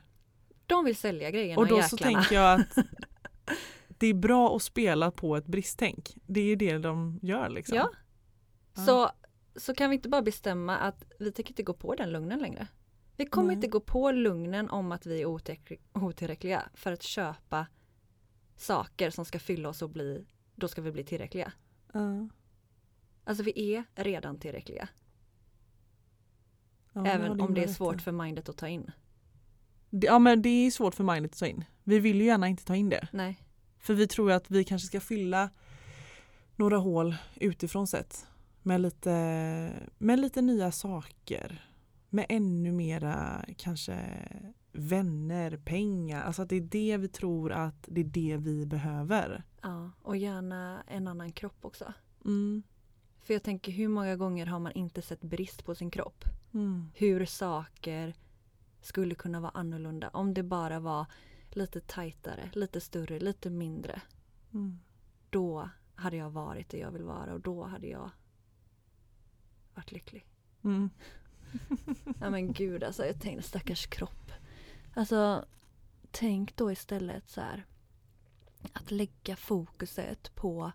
De 0.65 0.86
vill 0.86 0.95
sälja 0.95 1.31
grejerna 1.31 1.62
Och 1.62 1.67
då 1.67 1.75
jäklarna. 1.75 1.89
så 1.89 1.97
tänker 1.97 2.36
jag 2.36 2.62
att 2.62 2.86
det 3.88 4.07
är 4.07 4.13
bra 4.13 4.55
att 4.55 4.62
spela 4.62 5.12
på 5.12 5.36
ett 5.36 5.45
bristtänk. 5.45 6.17
Det 6.25 6.41
är 6.41 6.55
det 6.55 6.77
de 6.77 7.19
gör 7.21 7.50
liksom. 7.50 7.77
Ja. 7.77 7.89
Så, 8.86 9.12
så 9.57 9.73
kan 9.73 9.89
vi 9.89 9.95
inte 9.95 10.09
bara 10.09 10.21
bestämma 10.21 10.77
att 10.77 11.03
vi 11.19 11.31
tänker 11.31 11.51
inte 11.51 11.63
gå 11.63 11.73
på 11.73 11.95
den 11.95 12.11
lugnen 12.11 12.39
längre. 12.39 12.67
Vi 13.15 13.25
kommer 13.25 13.47
Nej. 13.47 13.55
inte 13.55 13.67
gå 13.67 13.79
på 13.79 14.11
lugnen 14.11 14.69
om 14.69 14.91
att 14.91 15.05
vi 15.05 15.21
är 15.21 15.25
otillräckli- 15.25 15.79
otillräckliga 15.93 16.69
för 16.73 16.91
att 16.91 17.03
köpa 17.03 17.67
saker 18.55 19.09
som 19.09 19.25
ska 19.25 19.39
fylla 19.39 19.69
oss 19.69 19.81
och 19.81 19.89
bli, 19.89 20.25
då 20.55 20.67
ska 20.67 20.81
vi 20.81 20.91
bli 20.91 21.03
tillräckliga. 21.03 21.51
Ja. 21.93 22.29
Alltså 23.23 23.43
vi 23.43 23.75
är 23.75 23.83
redan 24.03 24.39
tillräckliga. 24.39 24.89
Ja, 26.93 27.01
det 27.01 27.09
även 27.11 27.41
om 27.41 27.53
det 27.53 27.63
är 27.63 27.67
svårt 27.67 28.01
för 28.01 28.11
mindet 28.11 28.49
att 28.49 28.57
ta 28.57 28.67
in. 28.67 28.91
Det- 29.89 30.07
Ja 30.07 30.19
men 30.19 30.41
det 30.41 30.49
är 30.49 30.71
svårt 30.71 30.95
för 30.95 31.03
mindet 31.03 31.31
att 31.33 31.39
ta 31.39 31.47
in. 31.47 31.63
Vi 31.83 31.99
vill 31.99 32.17
ju 32.21 32.25
gärna 32.25 32.47
inte 32.47 32.65
ta 32.65 32.75
in 32.75 32.89
det. 32.89 33.07
Nej. 33.13 33.43
För 33.79 33.93
vi 33.93 34.07
tror 34.07 34.29
ju 34.29 34.35
att 34.35 34.51
vi 34.51 34.63
kanske 34.63 34.87
ska 34.87 34.99
fylla 34.99 35.49
några 36.55 36.77
hål 36.77 37.15
utifrån 37.35 37.87
sett. 37.87 38.27
Med 38.67 38.81
lite, 38.81 39.89
med 39.97 40.19
lite 40.19 40.41
nya 40.41 40.71
saker. 40.71 41.71
Med 42.09 42.25
ännu 42.29 42.71
mera 42.71 43.45
kanske 43.57 43.97
vänner, 44.71 45.57
pengar. 45.57 46.24
Alltså 46.24 46.41
att 46.41 46.50
det 46.50 46.55
är 46.55 46.62
det 46.62 46.97
vi 46.97 47.07
tror 47.07 47.51
att 47.51 47.86
det 47.88 48.01
är 48.01 48.05
det 48.05 48.38
vi 48.38 48.65
behöver. 48.65 49.43
Ja, 49.62 49.91
och 50.01 50.17
gärna 50.17 50.83
en 50.88 51.07
annan 51.07 51.31
kropp 51.31 51.65
också. 51.65 51.93
Mm. 52.25 52.63
För 53.19 53.33
jag 53.33 53.43
tänker 53.43 53.71
hur 53.71 53.88
många 53.88 54.15
gånger 54.15 54.45
har 54.45 54.59
man 54.59 54.71
inte 54.71 55.01
sett 55.01 55.21
brist 55.21 55.65
på 55.65 55.75
sin 55.75 55.91
kropp? 55.91 56.24
Mm. 56.53 56.91
hur 56.95 57.25
saker 57.25 58.13
skulle 58.81 59.15
kunna 59.15 59.39
vara 59.39 59.51
annorlunda 59.51 60.09
om 60.09 60.33
det 60.33 60.43
bara 60.43 60.79
var 60.79 61.05
lite 61.50 61.81
tajtare, 61.81 62.50
lite 62.53 62.81
större, 62.81 63.19
lite 63.19 63.50
mindre. 63.50 64.01
Mm. 64.53 64.79
Då 65.29 65.69
hade 65.95 66.17
jag 66.17 66.29
varit 66.29 66.69
det 66.69 66.77
jag 66.77 66.91
vill 66.91 67.03
vara 67.03 67.33
och 67.33 67.41
då 67.41 67.63
hade 67.63 67.88
jag 67.88 68.12
varit 69.77 69.91
lycklig. 69.91 70.25
Mm. 70.63 70.89
Ja 72.19 72.29
men 72.29 72.53
gud 72.53 72.84
alltså, 72.84 73.05
jag 73.05 73.22
tänkte 73.22 73.48
stackars 73.48 73.88
kropp. 73.88 74.31
Alltså, 74.93 75.46
tänk 76.12 76.55
då 76.55 76.72
istället 76.72 77.29
så 77.29 77.41
här 77.41 77.65
att 78.74 78.91
lägga 78.91 79.36
fokuset 79.36 80.36
på 80.36 80.72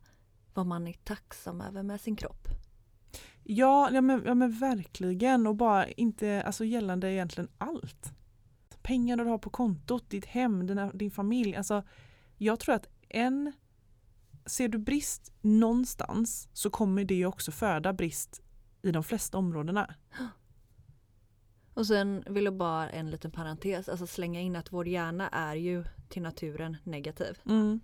vad 0.54 0.66
man 0.66 0.86
är 0.86 0.92
tacksam 0.92 1.60
över 1.60 1.82
med 1.82 2.00
sin 2.00 2.16
kropp. 2.16 2.48
Ja, 3.44 3.90
ja, 3.92 4.00
men, 4.00 4.22
ja 4.26 4.34
men 4.34 4.52
verkligen 4.52 5.46
och 5.46 5.56
bara 5.56 5.88
inte 5.88 6.42
alltså 6.42 6.64
gällande 6.64 7.12
egentligen 7.12 7.50
allt. 7.58 8.12
Pengarna 8.82 9.24
du 9.24 9.30
har 9.30 9.38
på 9.38 9.50
kontot, 9.50 10.10
ditt 10.10 10.26
hem, 10.26 10.66
dina, 10.66 10.92
din 10.92 11.10
familj. 11.10 11.56
Alltså, 11.56 11.82
jag 12.36 12.60
tror 12.60 12.74
att 12.74 12.88
en 13.08 13.52
Ser 14.46 14.68
du 14.68 14.78
brist 14.78 15.32
någonstans 15.40 16.48
så 16.52 16.70
kommer 16.70 17.04
det 17.04 17.14
ju 17.14 17.26
också 17.26 17.52
föda 17.52 17.92
brist 17.92 18.42
i 18.82 18.92
de 18.92 19.04
flesta 19.04 19.38
områdena. 19.38 19.94
Och 21.74 21.86
sen 21.86 22.24
vill 22.26 22.44
jag 22.44 22.54
bara 22.54 22.90
en 22.90 23.10
liten 23.10 23.30
parentes, 23.30 23.88
alltså 23.88 24.06
slänga 24.06 24.40
in 24.40 24.56
att 24.56 24.72
vår 24.72 24.88
hjärna 24.88 25.28
är 25.28 25.54
ju 25.54 25.84
till 26.08 26.22
naturen 26.22 26.76
negativ. 26.84 27.38
Mm, 27.46 27.80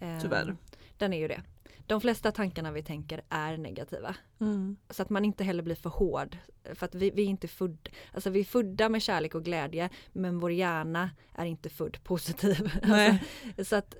Eh, 0.00 0.20
tyvärr. 0.20 0.56
Den 0.96 1.12
är 1.12 1.18
ju 1.18 1.28
det. 1.28 1.42
De 1.86 2.00
flesta 2.00 2.32
tankarna 2.32 2.72
vi 2.72 2.82
tänker 2.82 3.22
är 3.28 3.56
negativa. 3.56 4.14
Mm. 4.40 4.76
Så 4.90 5.02
att 5.02 5.10
man 5.10 5.24
inte 5.24 5.44
heller 5.44 5.62
blir 5.62 5.74
för 5.74 5.90
hård. 5.90 6.36
För 6.74 6.86
att 6.86 6.94
vi, 6.94 7.10
vi 7.10 7.22
är 7.22 7.26
inte 7.26 7.48
född, 7.48 7.88
alltså 8.12 8.30
vi 8.30 8.40
är 8.40 8.44
födda 8.44 8.88
med 8.88 9.02
kärlek 9.02 9.34
och 9.34 9.44
glädje 9.44 9.90
men 10.12 10.38
vår 10.38 10.52
hjärna 10.52 11.10
är 11.34 11.44
inte 11.44 11.70
född 11.70 12.04
positiv. 12.04 12.70
Alltså, 12.82 13.64
så 13.64 13.76
att 13.76 13.94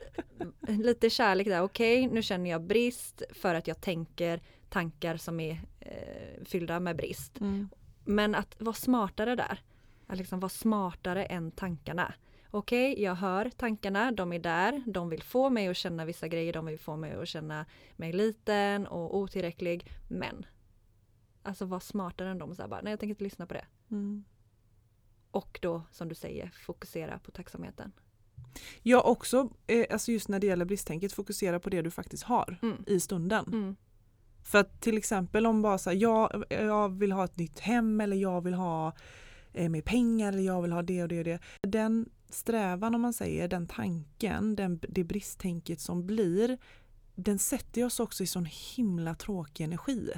lite 0.68 1.10
kärlek 1.10 1.46
där, 1.46 1.62
okej 1.62 2.06
nu 2.06 2.22
känner 2.22 2.50
jag 2.50 2.62
brist 2.62 3.22
för 3.30 3.54
att 3.54 3.66
jag 3.66 3.80
tänker 3.80 4.40
tankar 4.68 5.16
som 5.16 5.40
är 5.40 5.60
eh, 5.80 6.44
fyllda 6.44 6.80
med 6.80 6.96
brist. 6.96 7.40
Mm. 7.40 7.68
Men 8.04 8.34
att 8.34 8.60
vara 8.60 8.74
smartare 8.74 9.36
där. 9.36 9.62
Att 10.06 10.18
liksom 10.18 10.40
vara 10.40 10.48
smartare 10.48 11.24
än 11.24 11.50
tankarna. 11.50 12.14
Okej, 12.50 13.02
jag 13.02 13.14
hör 13.14 13.50
tankarna, 13.50 14.12
de 14.12 14.32
är 14.32 14.38
där, 14.38 14.82
de 14.86 15.08
vill 15.08 15.22
få 15.22 15.50
mig 15.50 15.68
att 15.68 15.76
känna 15.76 16.04
vissa 16.04 16.28
grejer, 16.28 16.52
de 16.52 16.66
vill 16.66 16.78
få 16.78 16.96
mig 16.96 17.12
att 17.12 17.28
känna 17.28 17.66
mig 17.96 18.12
liten 18.12 18.86
och 18.86 19.16
otillräcklig. 19.16 19.90
Men 20.08 20.46
Alltså 21.42 21.64
vara 21.64 21.80
smartare 21.80 22.30
än 22.30 22.38
dem 22.38 22.50
och 22.50 22.56
säga 22.56 22.68
bara, 22.68 22.80
nej 22.82 22.90
jag 22.92 23.00
tänker 23.00 23.10
inte 23.10 23.24
lyssna 23.24 23.46
på 23.46 23.54
det. 23.54 23.64
Mm. 23.90 24.24
Och 25.30 25.58
då 25.62 25.82
som 25.90 26.08
du 26.08 26.14
säger, 26.14 26.50
fokusera 26.66 27.18
på 27.18 27.30
tacksamheten. 27.30 27.92
Jag 28.82 29.06
också, 29.06 29.50
eh, 29.66 29.86
alltså 29.90 30.12
just 30.12 30.28
när 30.28 30.38
det 30.38 30.46
gäller 30.46 30.64
bristtänket, 30.64 31.12
fokusera 31.12 31.60
på 31.60 31.70
det 31.70 31.82
du 31.82 31.90
faktiskt 31.90 32.22
har 32.22 32.58
Mm. 32.62 32.84
i 32.86 33.00
stunden. 33.00 33.44
Mm. 33.46 33.76
För 34.48 34.58
att 34.58 34.80
till 34.80 34.98
exempel 34.98 35.46
om 35.46 35.62
bara 35.62 35.78
så 35.78 35.90
här, 35.90 35.96
jag, 35.96 36.44
jag 36.50 36.98
vill 36.98 37.12
ha 37.12 37.24
ett 37.24 37.36
nytt 37.36 37.58
hem 37.58 38.00
eller 38.00 38.16
jag 38.16 38.40
vill 38.40 38.54
ha 38.54 38.92
eh, 39.52 39.68
mer 39.68 39.82
pengar 39.82 40.32
eller 40.32 40.42
jag 40.42 40.62
vill 40.62 40.72
ha 40.72 40.82
det 40.82 41.02
och 41.02 41.08
det 41.08 41.18
och 41.18 41.24
det. 41.24 41.40
Den 41.62 42.08
strävan 42.30 42.94
om 42.94 43.00
man 43.00 43.12
säger, 43.12 43.48
den 43.48 43.66
tanken, 43.66 44.56
den, 44.56 44.80
det 44.88 45.04
bristtänket 45.04 45.80
som 45.80 46.06
blir, 46.06 46.58
den 47.14 47.38
sätter 47.38 47.84
oss 47.84 48.00
också 48.00 48.22
i 48.22 48.26
sån 48.26 48.46
himla 48.76 49.14
tråkig 49.14 49.64
energi. 49.64 50.10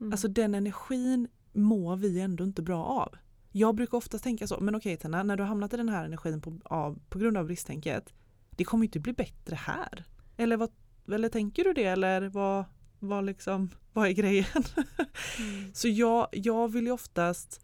Mm. 0.00 0.12
Alltså 0.12 0.28
den 0.28 0.54
energin 0.54 1.28
mår 1.52 1.96
vi 1.96 2.20
ändå 2.20 2.44
inte 2.44 2.62
bra 2.62 2.84
av. 2.84 3.14
Jag 3.52 3.74
brukar 3.74 3.98
ofta 3.98 4.18
tänka 4.18 4.46
så, 4.46 4.60
men 4.60 4.74
okej 4.74 4.96
Tina, 4.96 5.22
när 5.22 5.36
du 5.36 5.42
har 5.42 5.48
hamnat 5.48 5.74
i 5.74 5.76
den 5.76 5.88
här 5.88 6.04
energin 6.04 6.40
på, 6.40 6.58
av, 6.64 6.98
på 7.08 7.18
grund 7.18 7.36
av 7.36 7.46
bristtänket, 7.46 8.12
det 8.50 8.64
kommer 8.64 8.84
ju 8.84 8.86
inte 8.86 9.00
bli 9.00 9.12
bättre 9.12 9.56
här. 9.56 10.04
Eller, 10.36 10.56
vad, 10.56 10.70
eller 11.12 11.28
tänker 11.28 11.64
du 11.64 11.72
det 11.72 11.84
eller 11.84 12.28
vad, 12.28 12.64
vad, 12.98 13.24
liksom, 13.24 13.70
vad 13.92 14.08
är 14.08 14.12
grejen? 14.12 14.46
Mm. 15.38 15.70
Så 15.74 15.88
jag, 15.88 16.28
jag 16.32 16.72
vill 16.72 16.84
ju 16.84 16.92
oftast 16.92 17.60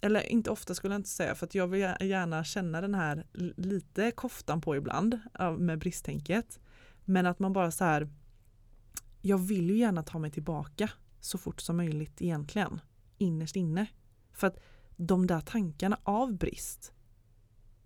eller 0.00 0.20
inte 0.32 0.50
ofta 0.50 0.74
skulle 0.74 0.94
jag 0.94 0.98
inte 0.98 1.08
säga 1.08 1.34
för 1.34 1.46
att 1.46 1.54
jag 1.54 1.66
vill 1.66 1.80
gärna 2.00 2.44
känna 2.44 2.80
den 2.80 2.94
här 2.94 3.26
lite 3.56 4.10
koftan 4.10 4.60
på 4.60 4.76
ibland 4.76 5.20
med 5.58 5.78
bristtänket. 5.78 6.60
Men 7.04 7.26
att 7.26 7.38
man 7.38 7.52
bara 7.52 7.70
så 7.70 7.84
här 7.84 8.08
jag 9.20 9.38
vill 9.38 9.70
ju 9.70 9.76
gärna 9.76 10.02
ta 10.02 10.18
mig 10.18 10.30
tillbaka 10.30 10.90
så 11.20 11.38
fort 11.38 11.60
som 11.60 11.76
möjligt 11.76 12.22
egentligen. 12.22 12.80
Innerst 13.18 13.56
inne. 13.56 13.86
För 14.32 14.46
att 14.46 14.56
de 14.96 15.26
där 15.26 15.40
tankarna 15.40 15.98
av 16.02 16.32
brist 16.32 16.92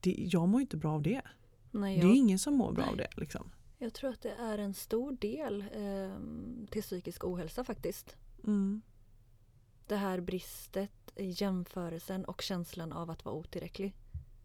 det, 0.01 0.17
jag 0.19 0.49
mår 0.49 0.61
ju 0.61 0.63
inte 0.63 0.77
bra 0.77 0.93
av 0.93 1.03
det. 1.03 1.23
Nej, 1.71 1.97
Det 1.97 2.03
är 2.03 2.09
jag, 2.09 2.17
ingen 2.17 2.39
som 2.39 2.55
mår 2.55 2.73
bra 2.73 2.85
av 2.85 2.97
det. 2.97 3.09
Liksom. 3.17 3.51
Jag 3.79 3.93
tror 3.93 4.11
att 4.11 4.21
det 4.23 4.33
är 4.33 4.59
en 4.59 4.75
stor 4.75 5.13
del 5.13 5.65
ehm, 5.75 6.67
till 6.71 6.83
psykisk 6.83 7.25
ohälsa 7.25 7.65
faktiskt. 7.65 8.17
Mm. 8.45 8.83
Det 9.87 9.97
här 9.97 10.21
bristet 10.21 10.91
i 11.17 11.31
jämförelsen 11.37 12.25
och 12.25 12.43
känslan 12.43 12.93
av 12.93 13.11
att 13.11 13.25
vara 13.25 13.35
otillräcklig. 13.35 13.95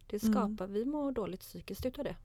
Det 0.08 0.24
Mm. 0.24 0.34
skapar, 0.34 0.68
vi 0.68 0.86
mår 0.86 1.12
dåligt 1.12 1.40
psykiskt 1.42 1.86
utav 1.86 2.04
det. 2.06 2.16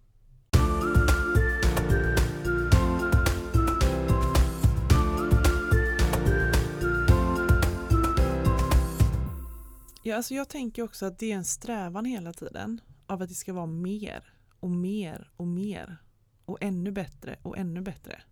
Ja, 10.02 10.16
alltså 10.16 10.34
jag 10.34 10.48
tänker 10.48 10.82
också 10.82 11.06
att 11.06 11.18
det 11.18 11.32
är 11.32 11.36
en 11.36 11.44
strävan 11.44 12.04
hela 12.04 12.32
tiden 12.32 12.80
av 13.06 13.22
att 13.22 13.28
det 13.28 13.34
ska 13.34 13.52
vara 13.52 13.66
mer 13.66 14.34
och 14.60 14.70
mer 14.70 15.30
och 15.36 15.46
mer 15.46 15.98
och 16.44 16.58
ännu 16.60 16.90
bättre 16.90 17.36
och 17.42 17.58
ännu 17.58 17.80
bättre. 17.80 18.22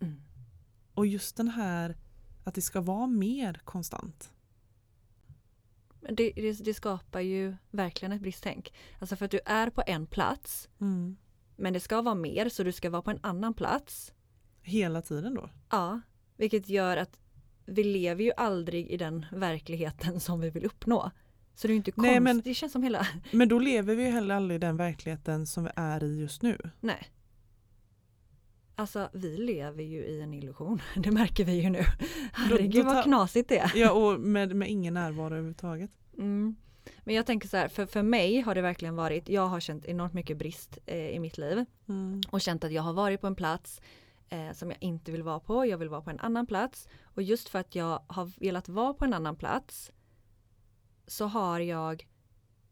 Mm. 0.00 0.22
Och 0.94 1.06
just 1.06 1.36
den 1.36 1.48
här 1.48 1.96
att 2.44 2.54
det 2.54 2.62
ska 2.62 2.80
vara 2.80 3.06
mer 3.06 3.60
konstant. 3.64 4.32
Det, 6.00 6.32
det, 6.36 6.64
det 6.64 6.74
skapar 6.74 7.20
ju 7.20 7.56
verkligen 7.70 8.12
ett 8.12 8.20
bristtänk. 8.20 8.72
Alltså 8.98 9.16
för 9.16 9.24
att 9.24 9.30
du 9.30 9.40
är 9.46 9.70
på 9.70 9.82
en 9.86 10.06
plats 10.06 10.68
Mm. 10.80 11.16
men 11.56 11.72
det 11.72 11.80
ska 11.80 12.02
vara 12.02 12.14
mer 12.14 12.48
så 12.48 12.62
du 12.62 12.72
ska 12.72 12.90
vara 12.90 13.02
på 13.02 13.10
en 13.10 13.18
annan 13.22 13.54
plats. 13.54 14.12
Hela 14.62 15.02
tiden 15.02 15.34
då. 15.34 15.50
Ja, 15.70 16.00
vilket 16.36 16.68
gör 16.68 16.96
att 16.96 17.18
vi 17.66 17.84
lever 17.84 18.24
ju 18.24 18.32
aldrig 18.36 18.86
i 18.90 18.96
den 18.96 19.26
verkligheten 19.32 20.20
som 20.20 20.40
vi 20.40 20.50
vill 20.50 20.64
uppnå. 20.64 21.10
Så 21.54 21.66
det 21.66 21.70
är 21.70 21.74
ju 21.74 21.76
inte 21.76 21.92
Nej, 21.96 22.08
konstigt, 22.10 22.22
men- 22.22 22.40
det 22.40 22.54
känns 22.54 22.72
som 22.72 22.82
hela, 22.82 23.06
Men 23.32 23.48
då 23.48 23.58
lever 23.58 23.94
vi 23.94 24.04
ju 24.04 24.10
heller 24.10 24.34
aldrig 24.34 24.56
i 24.56 24.58
den 24.58 24.76
verkligheten 24.76 25.46
som 25.46 25.64
vi 25.64 25.70
är 25.76 26.04
i 26.04 26.20
just 26.20 26.42
nu. 26.42 26.58
nej. 26.80 27.08
Alltså 28.80 29.08
vi 29.12 29.36
lever 29.36 29.82
ju 29.82 30.04
i 30.04 30.20
en 30.20 30.34
illusion, 30.34 30.82
det 30.96 31.10
märker 31.10 31.44
vi 31.44 31.60
ju 31.60 31.70
nu. 31.70 31.84
Herregud 32.32 32.84
vad 32.84 33.04
knasigt 33.04 33.48
det 33.48 33.58
är. 33.58 33.72
Ja 33.74 33.92
och 33.92 34.20
med, 34.20 34.56
med 34.56 34.70
ingen 34.70 34.94
närvaro 34.94 35.26
överhuvudtaget. 35.26 35.90
Mm. 36.18 36.56
Men 37.04 37.14
jag 37.14 37.26
tänker 37.26 37.48
så 37.48 37.56
här, 37.56 37.68
för, 37.68 37.86
för 37.86 38.02
mig 38.02 38.40
har 38.40 38.54
det 38.54 38.60
verkligen 38.62 38.96
varit, 38.96 39.28
jag 39.28 39.46
har 39.46 39.60
känt 39.60 39.84
enormt 39.84 40.12
mycket 40.12 40.36
brist 40.36 40.78
eh, 40.86 41.08
i 41.08 41.18
mitt 41.18 41.38
liv 41.38 41.64
Mm. 41.88 42.20
och 42.30 42.40
känt 42.40 42.64
att 42.64 42.72
jag 42.72 42.82
har 42.82 42.92
varit 42.92 43.20
på 43.20 43.26
en 43.26 43.34
plats 43.34 43.80
eh, 44.28 44.52
som 44.52 44.70
jag 44.70 44.82
inte 44.82 45.12
vill 45.12 45.22
vara 45.22 45.40
på, 45.40 45.66
jag 45.66 45.78
vill 45.78 45.88
vara 45.88 46.02
på 46.02 46.10
en 46.10 46.20
annan 46.20 46.46
plats 46.46 46.88
och 47.02 47.22
just 47.22 47.48
för 47.48 47.58
att 47.58 47.74
jag 47.74 48.02
har 48.06 48.30
velat 48.40 48.68
vara 48.68 48.94
på 48.94 49.04
en 49.04 49.14
annan 49.14 49.36
plats 49.36 49.92
så 51.06 51.26
har 51.26 51.60
jag 51.60 52.06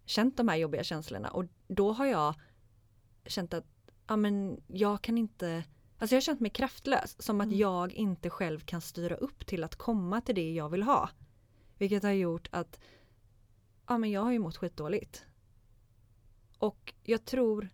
känt 0.04 0.36
de 0.36 0.48
här 0.48 0.56
jobbiga 0.56 0.84
känslorna 0.84 1.28
och 1.28 1.44
då 1.68 1.92
har 1.92 2.06
jag 2.06 2.34
känt 3.26 3.54
att 3.54 3.66
ja, 4.06 4.16
men 4.16 4.60
jag 4.66 5.02
kan 5.02 5.18
inte 5.18 5.64
Alltså 5.98 6.14
jag 6.14 6.16
har 6.16 6.24
känt 6.24 6.40
mig 6.40 6.50
kraftlös, 6.50 7.22
som 7.22 7.40
att 7.40 7.46
Mm. 7.46 7.58
jag 7.58 7.92
inte 7.92 8.30
själv 8.30 8.60
kan 8.60 8.80
styra 8.80 9.16
upp 9.16 9.46
till 9.46 9.64
att 9.64 9.76
komma 9.76 10.20
till 10.20 10.34
det 10.34 10.52
jag 10.52 10.68
vill 10.68 10.82
ha. 10.82 11.10
Vilket 11.78 12.02
har 12.02 12.10
gjort 12.10 12.48
att 12.52 12.80
ja, 13.86 13.98
men 13.98 14.10
jag 14.10 14.20
har 14.20 14.32
ju 14.32 14.38
mått 14.38 14.56
skitdåligt. 14.56 15.24
Och 16.58 16.94
jag 17.02 17.24
tror 17.24 17.68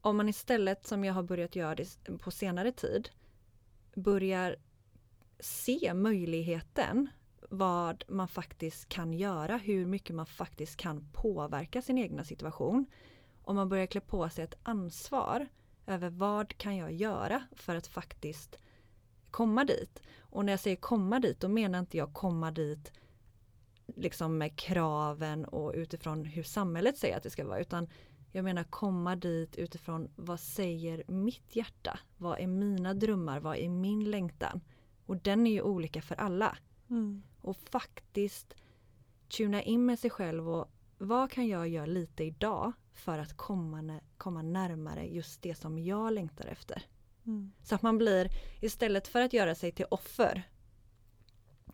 om 0.00 0.16
man 0.16 0.28
istället, 0.28 0.86
som 0.86 1.04
jag 1.04 1.14
har 1.14 1.22
börjat 1.22 1.56
göra 1.56 1.74
det 1.74 2.18
på 2.18 2.30
senare 2.30 2.72
tid, 2.72 3.08
börjar 3.94 4.56
se 5.40 5.94
möjligheten 5.94 7.08
vad 7.50 8.04
man 8.08 8.28
faktiskt 8.28 8.88
kan 8.88 9.12
göra, 9.12 9.56
hur 9.56 9.86
mycket 9.86 10.16
man 10.16 10.26
faktiskt 10.26 10.76
kan 10.76 11.08
påverka 11.12 11.82
sin 11.82 11.98
egna 11.98 12.24
situation. 12.24 12.86
Om 13.42 13.56
man 13.56 13.68
börjar 13.68 13.86
klä 13.86 14.00
på 14.00 14.28
sig 14.28 14.44
ett 14.44 14.58
ansvar 14.62 15.48
över 15.86 16.10
vad 16.10 16.58
kan 16.58 16.76
jag 16.76 16.92
göra 16.92 17.42
för 17.52 17.76
att 17.76 17.86
faktiskt 17.86 18.58
komma 19.30 19.64
dit. 19.64 20.02
Och 20.18 20.44
när 20.44 20.52
jag 20.52 20.60
säger 20.60 20.76
komma 20.76 21.20
dit, 21.20 21.40
då 21.40 21.48
menar 21.48 21.78
inte 21.78 21.96
jag 21.96 22.12
komma 22.12 22.50
dit 22.50 22.92
liksom 23.96 24.38
med 24.38 24.56
kraven 24.56 25.44
och 25.44 25.72
utifrån 25.74 26.24
hur 26.24 26.42
samhället 26.42 26.98
säger 26.98 27.16
att 27.16 27.22
det 27.22 27.30
ska 27.30 27.46
vara, 27.46 27.60
utan 27.60 27.88
jag 28.32 28.44
menar 28.44 28.64
komma 28.64 29.16
dit 29.16 29.56
utifrån 29.56 30.10
vad 30.16 30.40
säger 30.40 31.04
mitt 31.08 31.56
hjärta? 31.56 31.98
Vad 32.16 32.40
är 32.40 32.46
mina 32.46 32.94
drömmar? 32.94 33.40
Vad 33.40 33.56
är 33.56 33.68
min 33.68 34.10
längtan? 34.10 34.60
Och 35.06 35.16
den 35.16 35.46
är 35.46 35.50
ju 35.50 35.62
olika 35.62 36.02
för 36.02 36.14
alla. 36.14 36.58
Mm. 36.90 37.22
Och 37.40 37.56
faktiskt 37.56 38.54
tuna 39.28 39.62
in 39.62 39.86
med 39.86 39.98
sig 39.98 40.10
själv 40.10 40.48
och 40.48 40.70
vad 40.98 41.30
kan 41.30 41.48
jag 41.48 41.68
göra 41.68 41.86
lite 41.86 42.24
idag 42.24 42.72
för 42.94 43.18
att 43.18 43.36
komma, 43.36 44.00
komma 44.16 44.42
närmare 44.42 45.06
just 45.06 45.42
det 45.42 45.54
som 45.54 45.78
jag 45.78 46.12
längtar 46.12 46.46
efter. 46.46 46.82
Mm. 47.26 47.52
Så 47.62 47.74
att 47.74 47.82
man 47.82 47.98
blir, 47.98 48.28
istället 48.60 49.08
för 49.08 49.20
att 49.20 49.32
göra 49.32 49.54
sig 49.54 49.72
till 49.72 49.86
offer 49.90 50.48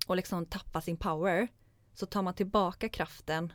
och 0.06 0.16
liksom 0.16 0.46
tappa 0.46 0.80
sin 0.80 0.96
power, 0.96 1.48
så 1.94 2.06
tar 2.06 2.22
man 2.22 2.34
tillbaka 2.34 2.88
kraften 2.88 3.52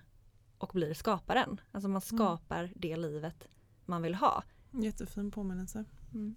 och 0.57 0.71
blir 0.73 0.93
skaparen. 0.93 1.61
Alltså 1.71 1.89
man 1.89 2.01
skapar 2.01 2.71
det 2.75 2.97
livet 2.97 3.47
man 3.85 4.01
vill 4.01 4.15
ha. 4.15 4.43
Jättefin 4.71 5.31
påminnelse. 5.31 5.85
Mm. 6.13 6.35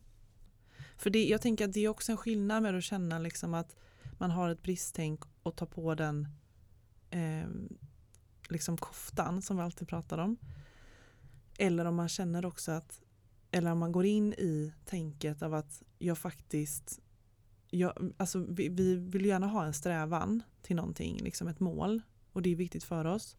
För 0.96 1.10
det, 1.10 1.24
jag 1.24 1.42
tänker 1.42 1.64
att 1.64 1.72
det 1.72 1.84
är 1.84 1.88
också 1.88 2.12
en 2.12 2.18
skillnad 2.18 2.62
med 2.62 2.74
att 2.74 2.84
känna 2.84 3.18
liksom 3.18 3.54
att 3.54 3.76
man 4.18 4.30
har 4.30 4.48
ett 4.48 4.62
bristtänk 4.62 5.22
och 5.42 5.56
tar 5.56 5.66
på 5.66 5.94
den 5.94 6.28
eh, 7.10 7.48
liksom 8.48 8.76
koftan 8.76 9.42
som 9.42 9.56
vi 9.56 9.62
alltid 9.62 9.88
pratar 9.88 10.18
om. 10.18 10.36
Eller 11.58 11.84
om 11.84 11.94
man 11.94 12.08
känner 12.08 12.46
också 12.46 12.72
att 12.72 13.00
eller 13.50 13.72
om 13.72 13.78
man 13.78 13.92
går 13.92 14.06
in 14.06 14.32
i 14.32 14.72
tänket 14.84 15.42
av 15.42 15.54
att 15.54 15.82
jag 15.98 16.18
faktiskt 16.18 17.00
jag, 17.70 18.12
alltså 18.16 18.38
vi, 18.48 18.68
vi 18.68 18.96
vill 18.96 19.26
gärna 19.26 19.46
ha 19.46 19.64
en 19.64 19.74
strävan 19.74 20.42
till 20.62 20.76
någonting, 20.76 21.18
liksom 21.22 21.48
ett 21.48 21.60
mål 21.60 22.02
och 22.32 22.42
det 22.42 22.52
är 22.52 22.56
viktigt 22.56 22.84
för 22.84 23.04
oss. 23.04 23.36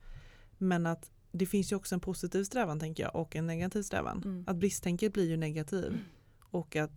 Men 0.57 0.85
att 0.85 1.11
det 1.31 1.45
finns 1.45 1.71
ju 1.71 1.75
också 1.75 1.95
en 1.95 2.01
positiv 2.01 2.43
strävan 2.43 2.79
tänker 2.79 3.03
jag 3.03 3.15
och 3.15 3.35
en 3.35 3.47
negativ 3.47 3.81
strävan. 3.81 4.21
Mm. 4.25 4.43
Att 4.47 4.55
bristtänket 4.55 5.13
blir 5.13 5.29
ju 5.29 5.37
negativ 5.37 5.99
och 6.39 6.75
att, 6.75 6.91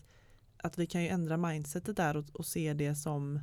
att 0.57 0.79
vi 0.79 0.87
kan 0.87 1.03
ju 1.03 1.09
ändra 1.09 1.37
mindsetet 1.37 1.97
där 1.97 2.17
och, 2.17 2.25
och 2.33 2.47
se 2.47 2.75
det 2.75 2.95
som 2.95 3.41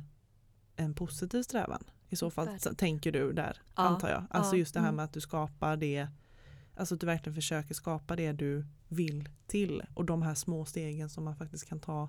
en 0.76 0.94
positiv 0.94 1.42
strävan. 1.42 1.84
I 2.08 2.16
så 2.16 2.30
fall 2.30 2.60
så 2.60 2.74
tänker 2.74 3.12
du 3.12 3.32
där, 3.32 3.62
Ja, 3.76 3.82
antar 3.82 4.08
jag. 4.08 4.24
Alltså 4.30 4.54
ja, 4.54 4.58
just 4.58 4.74
det 4.74 4.80
här 4.80 4.88
mm. 4.88 4.96
med 4.96 5.04
att 5.04 5.12
du 5.12 5.20
skapar 5.20 5.76
det, 5.76 6.08
alltså 6.78 6.94
att 6.94 7.00
du 7.00 7.06
verkligen 7.06 7.34
försöker 7.34 7.74
skapa 7.74 8.16
det 8.16 8.32
du 8.32 8.64
vill 8.88 9.28
till 9.46 9.82
och 9.94 10.04
de 10.04 10.22
här 10.22 10.34
små 10.34 10.64
stegen 10.64 11.10
som 11.10 11.24
man 11.24 11.36
faktiskt 11.36 11.68
kan 11.68 11.80
ta, 11.80 12.08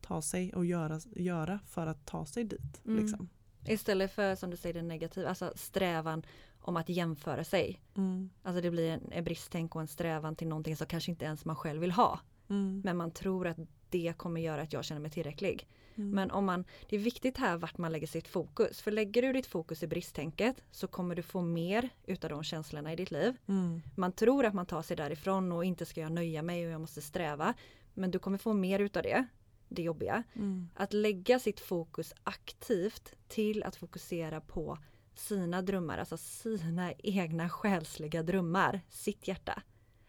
ta 0.00 0.22
sig 0.22 0.54
och 0.54 0.66
göra, 0.66 1.00
göra 1.16 1.60
för 1.66 1.86
att 1.86 2.06
ta 2.06 2.26
sig 2.26 2.44
dit. 2.44 2.84
Mm. 2.86 3.02
Liksom. 3.02 3.28
Istället 3.66 4.12
för 4.12 4.34
som 4.34 4.50
du 4.50 4.56
säger 4.56 4.74
det 4.74 4.82
negativa, 4.82 5.28
alltså 5.28 5.52
strävan 5.56 6.22
om 6.60 6.76
att 6.76 6.88
jämföra 6.88 7.44
sig. 7.44 7.80
Mm. 7.96 8.30
Alltså 8.42 8.62
det 8.62 8.70
blir 8.70 8.90
en, 8.90 9.12
en 9.12 9.24
bristtänk 9.24 9.74
och 9.74 9.80
en 9.80 9.88
strävan 9.88 10.36
till 10.36 10.48
någonting 10.48 10.76
som 10.76 10.86
kanske 10.86 11.10
inte 11.10 11.24
ens 11.24 11.44
man 11.44 11.56
själv 11.56 11.80
vill 11.80 11.92
ha. 11.92 12.20
Mm. 12.48 12.80
Men 12.84 12.96
man 12.96 13.10
tror 13.10 13.46
att 13.46 13.58
det 13.90 14.14
kommer 14.16 14.40
göra 14.40 14.62
att 14.62 14.72
jag 14.72 14.84
känner 14.84 15.00
mig 15.00 15.10
tillräcklig. 15.10 15.68
Mm. 16.00 16.10
Men 16.10 16.30
om 16.30 16.44
man, 16.44 16.64
det 16.88 16.96
är 16.96 17.00
viktigt 17.00 17.38
här 17.38 17.56
vart 17.56 17.78
man 17.78 17.92
lägger 17.92 18.06
sitt 18.06 18.28
fokus. 18.28 18.80
För 18.80 18.90
lägger 18.90 19.22
du 19.22 19.32
ditt 19.32 19.46
fokus 19.46 19.82
i 19.82 19.86
bristtänket 19.86 20.62
så 20.70 20.86
kommer 20.86 21.14
du 21.14 21.22
få 21.22 21.42
mer 21.42 21.88
utav 22.06 22.30
de 22.30 22.42
känslorna 22.44 22.92
i 22.92 22.96
ditt 22.96 23.10
liv. 23.10 23.36
Mm. 23.46 23.82
Man 23.96 24.12
tror 24.12 24.44
att 24.44 24.54
man 24.54 24.66
tar 24.66 24.82
sig 24.82 24.96
därifrån 24.96 25.52
och 25.52 25.64
inte 25.64 25.86
ska 25.86 26.00
jag 26.00 26.12
nöja 26.12 26.42
mig 26.42 26.66
och 26.66 26.72
jag 26.72 26.80
måste 26.80 27.02
sträva. 27.02 27.54
Men 27.94 28.10
du 28.10 28.18
kommer 28.18 28.38
få 28.38 28.52
mer 28.52 28.78
utav 28.78 29.02
det, 29.02 29.26
det 29.68 29.82
jobbiga. 29.82 30.22
Mm. 30.34 30.68
Att 30.74 30.92
lägga 30.92 31.38
sitt 31.38 31.60
fokus 31.60 32.14
aktivt 32.24 33.14
till 33.28 33.62
att 33.62 33.76
fokusera 33.76 34.40
på 34.40 34.78
sina 35.14 35.62
drömmar, 35.62 35.98
alltså 35.98 36.16
sina 36.16 36.92
egna 36.92 37.48
själsliga 37.48 38.22
drömmar, 38.22 38.80
sitt 38.88 39.28
hjärta. 39.28 39.62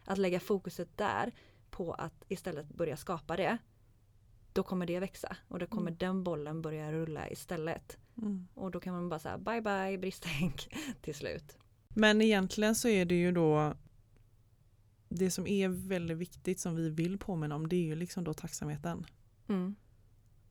Att 0.04 0.18
lägga 0.18 0.40
fokuset 0.40 0.98
där 0.98 1.32
på 1.70 1.92
att 1.92 2.24
istället 2.28 2.68
börja 2.68 2.96
skapa 2.96 3.36
det. 3.36 3.58
Då 4.52 4.62
kommer 4.62 4.86
det 4.86 5.00
växa 5.00 5.36
och 5.48 5.58
då 5.58 5.66
kommer 5.66 5.90
Mm. 5.90 5.98
den 5.98 6.24
bollen 6.24 6.62
börja 6.62 6.92
rulla 6.92 7.30
istället. 7.30 7.98
Mm. 8.16 8.48
Och 8.54 8.70
då 8.70 8.80
kan 8.80 8.94
man 8.94 9.08
bara 9.08 9.18
säga 9.20 9.38
bye 9.38 9.62
bye 9.62 9.98
bristtänk 9.98 10.74
till 11.02 11.14
slut. 11.14 11.58
Men 11.88 12.22
egentligen 12.22 12.74
så 12.74 12.88
är 12.88 13.04
det 13.04 13.14
ju 13.14 13.32
då 13.32 13.74
det 15.08 15.30
som 15.30 15.46
är 15.46 15.68
väldigt 15.68 16.16
viktigt 16.18 16.60
som 16.60 16.76
vi 16.76 16.90
vill 16.90 17.18
påminna 17.18 17.54
om 17.54 17.68
det 17.68 17.76
är 17.76 17.84
ju 17.84 17.94
liksom 17.94 18.24
då 18.24 18.34
tacksamheten 18.34 19.06
Mm. 19.48 19.74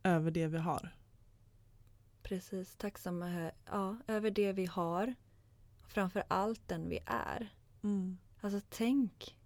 över 0.03 0.31
det 0.31 0.47
vi 0.47 0.57
har. 0.57 0.95
Precis, 2.23 2.75
tacksamma 2.75 3.51
ja, 3.65 3.97
över 4.07 4.31
det 4.31 4.51
vi 4.53 4.65
har. 4.65 5.15
Framför 5.87 6.23
allt 6.27 6.67
den 6.67 6.89
vi 6.89 6.99
är. 7.05 7.53
Mm. 7.83 8.17
Alltså 8.41 8.59
tänk, 8.69 9.37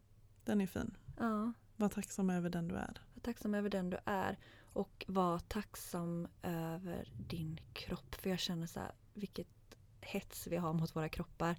Den 0.44 0.62
är 0.62 0.68
fin. 0.68 0.98
ja, 1.20 1.54
Var 1.76 1.90
tacksam 1.90 2.30
över 2.30 2.50
den 2.50 2.68
du 2.68 2.76
är. 2.76 3.02
Tacksam 3.26 3.54
över 3.56 3.70
den 3.70 3.90
du 3.90 3.98
är. 4.06 4.38
Och 4.74 5.06
var 5.08 5.40
tacksam 5.40 6.28
över 6.42 7.12
din 7.28 7.60
kropp. 7.74 8.16
För 8.16 8.30
jag 8.30 8.40
känner 8.40 8.68
så 8.68 8.80
här, 8.80 8.92
vilket 9.14 9.48
hets 10.02 10.48
vi 10.48 10.58
har 10.58 10.74
mot 10.74 10.96
våra 10.96 11.10
kroppar. 11.10 11.56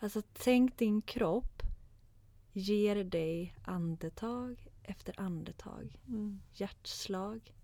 Alltså 0.00 0.22
tänk 0.32 0.78
din 0.78 1.02
kropp 1.02 1.62
ger 2.52 3.04
dig 3.04 3.56
andetag 3.64 4.68
efter 4.82 5.20
andetag. 5.20 6.00
Mm. 6.08 6.40
Hjärtslag 6.52 7.54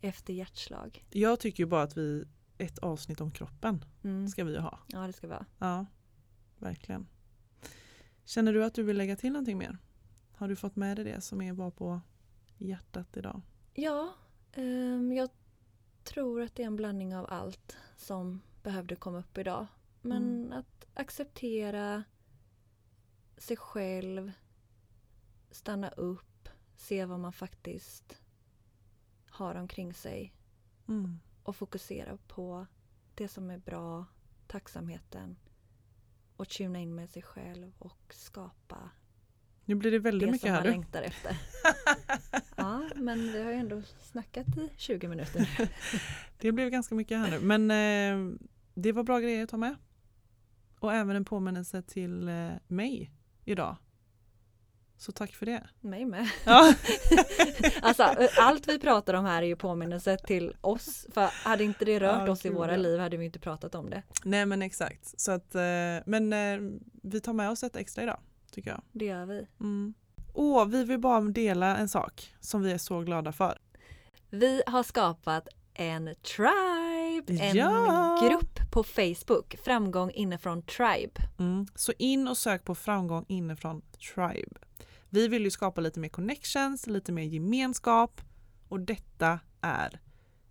efter 0.00 0.32
hjärtslag. 0.34 1.04
Jag 1.10 1.40
tycker 1.40 1.62
ju 1.62 1.66
bara 1.66 1.82
att 1.82 1.96
vi, 1.96 2.24
ett 2.58 2.78
avsnitt 2.78 3.20
om 3.20 3.30
kroppen 3.30 3.84
Mm. 4.04 4.28
ska 4.28 4.44
vi 4.44 4.58
ha. 4.58 4.78
Ja, 4.86 5.06
det 5.06 5.12
ska 5.12 5.28
vara. 5.28 5.46
Ja, 5.58 5.86
verkligen. 6.58 7.06
Känner 8.24 8.52
du 8.52 8.64
att 8.64 8.74
du 8.74 8.82
vill 8.82 8.96
lägga 8.96 9.16
till 9.16 9.32
någonting 9.32 9.58
mer? 9.58 9.78
Har 10.32 10.48
du 10.48 10.56
fått 10.56 10.76
med 10.76 10.96
dig 10.96 11.04
det 11.04 11.20
som 11.20 11.42
är 11.42 11.52
bara 11.52 11.70
på 11.70 12.00
hjärtat 12.68 13.16
idag? 13.16 13.40
Ja, 13.74 14.14
ehm, 14.52 15.12
jag 15.12 15.30
tror 16.04 16.42
att 16.42 16.54
det 16.54 16.62
är 16.62 16.66
en 16.66 16.76
blandning 16.76 17.16
av 17.16 17.26
allt 17.28 17.76
som 17.96 18.40
behövde 18.62 18.96
komma 18.96 19.18
upp 19.18 19.38
idag. 19.38 19.66
Men 20.02 20.22
Mm. 20.44 20.52
att 20.52 20.86
acceptera 20.94 22.04
sig 23.36 23.56
själv, 23.56 24.32
stanna 25.50 25.88
upp, 25.88 26.48
se 26.76 27.04
vad 27.04 27.20
man 27.20 27.32
faktiskt 27.32 28.22
har 29.30 29.54
omkring 29.54 29.94
sig 29.94 30.34
Mm. 30.88 31.18
och 31.42 31.56
fokusera 31.56 32.16
på 32.28 32.66
det 33.14 33.28
som 33.28 33.50
är 33.50 33.58
bra, 33.58 34.04
tacksamheten 34.46 35.36
och 36.36 36.48
tuna 36.48 36.78
in 36.78 36.94
med 36.94 37.10
sig 37.10 37.22
själv 37.22 37.72
och 37.78 38.14
skapa 38.14 38.90
Nu 39.70 39.76
blir 39.76 39.90
det 39.90 39.98
väldigt 39.98 40.28
det 40.28 40.32
mycket 40.32 40.46
som 40.46 40.54
här 40.54 40.62
du. 40.62 40.70
längtar 40.70 41.02
efter. 41.02 41.36
ja, 42.56 42.82
men 42.96 43.32
vi 43.32 43.42
har 43.42 43.50
ju 43.50 43.56
ändå 43.56 43.82
snackat 44.00 44.46
i 44.56 44.70
20 44.76 45.08
minuter. 45.08 45.70
Det 46.38 46.52
blev 46.52 46.70
ganska 46.70 46.94
mycket 46.94 47.18
här 47.18 47.30
nu. 47.30 47.40
Men 47.40 47.70
eh, 47.70 48.38
det 48.74 48.92
var 48.92 49.02
bra 49.02 49.20
grejer 49.20 49.44
att 49.44 49.50
ta 49.50 49.56
med. 49.56 49.76
Och 50.80 50.94
även 50.94 51.16
en 51.16 51.24
påminnelse 51.24 51.82
till 51.82 52.28
eh, 52.28 52.50
mig 52.66 53.12
idag. 53.44 53.76
Så 54.96 55.12
tack 55.12 55.34
för 55.34 55.46
det. 55.46 55.68
Mig 55.80 56.04
med. 56.04 56.28
Ja. 56.44 56.74
Alltså 57.82 58.02
eh, 58.02 58.28
allt 58.38 58.68
vi 58.68 58.78
pratar 58.78 59.14
om 59.14 59.24
här 59.24 59.42
är 59.42 59.46
ju 59.46 59.56
påminnelse 59.56 60.16
till 60.16 60.56
oss. 60.60 61.06
För 61.14 61.48
hade 61.48 61.64
inte 61.64 61.84
det 61.84 61.98
rört 62.00 62.26
Ja, 62.26 62.32
oss 62.32 62.46
i 62.46 62.50
våra 62.50 62.76
liv 62.76 63.00
hade 63.00 63.16
vi 63.16 63.24
inte 63.24 63.38
pratat 63.38 63.74
om 63.74 63.90
det. 63.90 64.02
Nej 64.24 64.46
men 64.46 64.62
exakt. 64.62 65.20
Så 65.20 65.32
att, 65.32 65.54
eh, 65.54 65.60
men 66.06 66.32
eh, 66.32 66.80
vi 67.02 67.20
tar 67.20 67.32
med 67.32 67.50
oss 67.50 67.62
ett 67.62 67.76
extra 67.76 68.02
idag 68.02 68.20
tycker 68.50 68.70
jag. 68.70 68.82
Det 68.92 69.04
gör 69.04 69.26
vi. 69.26 69.46
Mm. 69.60 69.94
Och 70.32 70.74
vi 70.74 70.84
vill 70.84 70.98
bara 70.98 71.20
dela 71.20 71.76
en 71.76 71.88
sak 71.88 72.34
som 72.40 72.62
vi 72.62 72.72
är 72.72 72.78
så 72.78 73.00
glada 73.00 73.32
för. 73.32 73.58
Vi 74.30 74.62
har 74.66 74.82
skapat 74.82 75.48
en 75.74 76.14
tribe, 76.36 77.42
en 77.44 77.56
Ja! 77.56 78.28
grupp 78.28 78.70
på 78.72 78.82
Facebook, 78.82 79.56
Framgång 79.64 80.10
inifrån 80.10 80.62
Tribe. 80.62 81.20
Mm. 81.38 81.66
Så 81.74 81.92
in 81.98 82.28
och 82.28 82.36
sök 82.36 82.64
på 82.64 82.74
framgång 82.74 83.24
inifrån 83.28 83.82
Tribe. 84.14 84.60
Vi 85.08 85.28
vill 85.28 85.44
ju 85.44 85.50
skapa 85.50 85.80
lite 85.80 86.00
mer 86.00 86.08
connections, 86.08 86.86
lite 86.86 87.12
mer 87.12 87.22
gemenskap 87.22 88.20
och 88.68 88.80
detta 88.80 89.40
är 89.60 90.00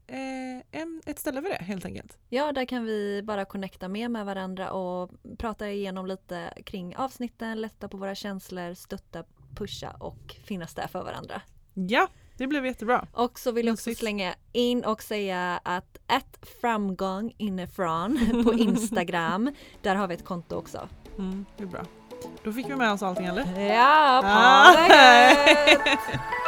eh, 0.10 0.82
en, 0.82 1.02
ett 1.06 1.20
ställe 1.20 1.42
för 1.42 1.50
det 1.50 1.56
helt 1.64 1.86
enkelt. 1.86 2.18
Ja, 2.30 2.52
där 2.52 2.66
kan 2.66 2.86
vi 2.86 3.22
bara 3.24 3.46
connecta 3.46 3.88
mer 3.88 4.10
med 4.10 4.26
varandra 4.26 4.72
och 4.72 5.12
prata 5.38 5.70
igenom 5.70 6.06
lite 6.06 6.54
kring 6.66 6.96
avsnitten, 6.96 7.62
lätta 7.62 7.88
på 7.90 7.98
våra 7.98 8.16
känslor, 8.16 8.74
stötta, 8.74 9.24
pusha 9.56 9.92
och 10.00 10.36
finnas 10.46 10.74
där 10.76 10.88
för 10.88 11.04
varandra. 11.04 11.42
Ja, 11.74 12.08
det 12.38 12.48
blev 12.48 12.66
jättebra. 12.66 13.08
Och 13.14 13.40
så 13.40 13.52
vill 13.52 13.66
jag 13.66 13.74
också 13.74 13.94
slänga 13.96 14.34
in 14.52 14.84
och 14.86 15.02
säga 15.02 15.60
att 15.64 15.98
ett 16.08 16.50
framgång 16.62 17.34
inifrån 17.38 18.44
på 18.46 18.54
Instagram, 18.54 19.54
där 19.82 19.96
har 19.96 20.08
vi 20.08 20.14
ett 20.16 20.26
konto 20.26 20.56
också. 20.56 20.90
Mm, 21.18 21.46
det 21.58 21.64
är 21.64 21.68
bra. 21.68 21.86
Då 22.44 22.54
fick 22.54 22.70
vi 22.70 22.76
med 22.76 22.92
oss 22.92 23.04
allting 23.04 23.26
eller? 23.26 23.62
Ja, 23.62 24.22
Ah. 24.24 24.74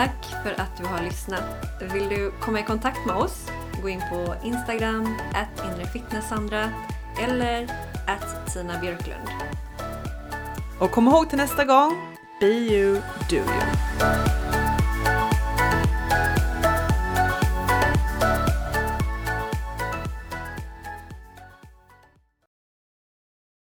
Tack 0.00 0.42
för 0.42 0.62
att 0.62 0.76
du 0.76 0.84
har 0.84 1.02
lyssnat. 1.02 1.42
Vill 1.92 2.08
du 2.08 2.32
komma 2.40 2.60
i 2.60 2.62
kontakt 2.62 3.06
med 3.06 3.16
oss? 3.16 3.50
Gå 3.82 3.88
in 3.88 4.02
på 4.10 4.34
Instagram, 4.44 5.16
at 5.34 5.64
inrefitnesssandra 5.64 6.70
eller 7.22 7.62
at 8.06 8.52
Tina 8.52 8.80
Björklund. 8.80 9.28
Och 10.78 10.90
kom 10.90 11.08
ihåg 11.08 11.28
till 11.28 11.38
nästa 11.38 11.64
gång, 11.64 11.92
be 12.40 12.46
you, 12.46 13.00
do 13.30 13.36
you. 13.36 14.49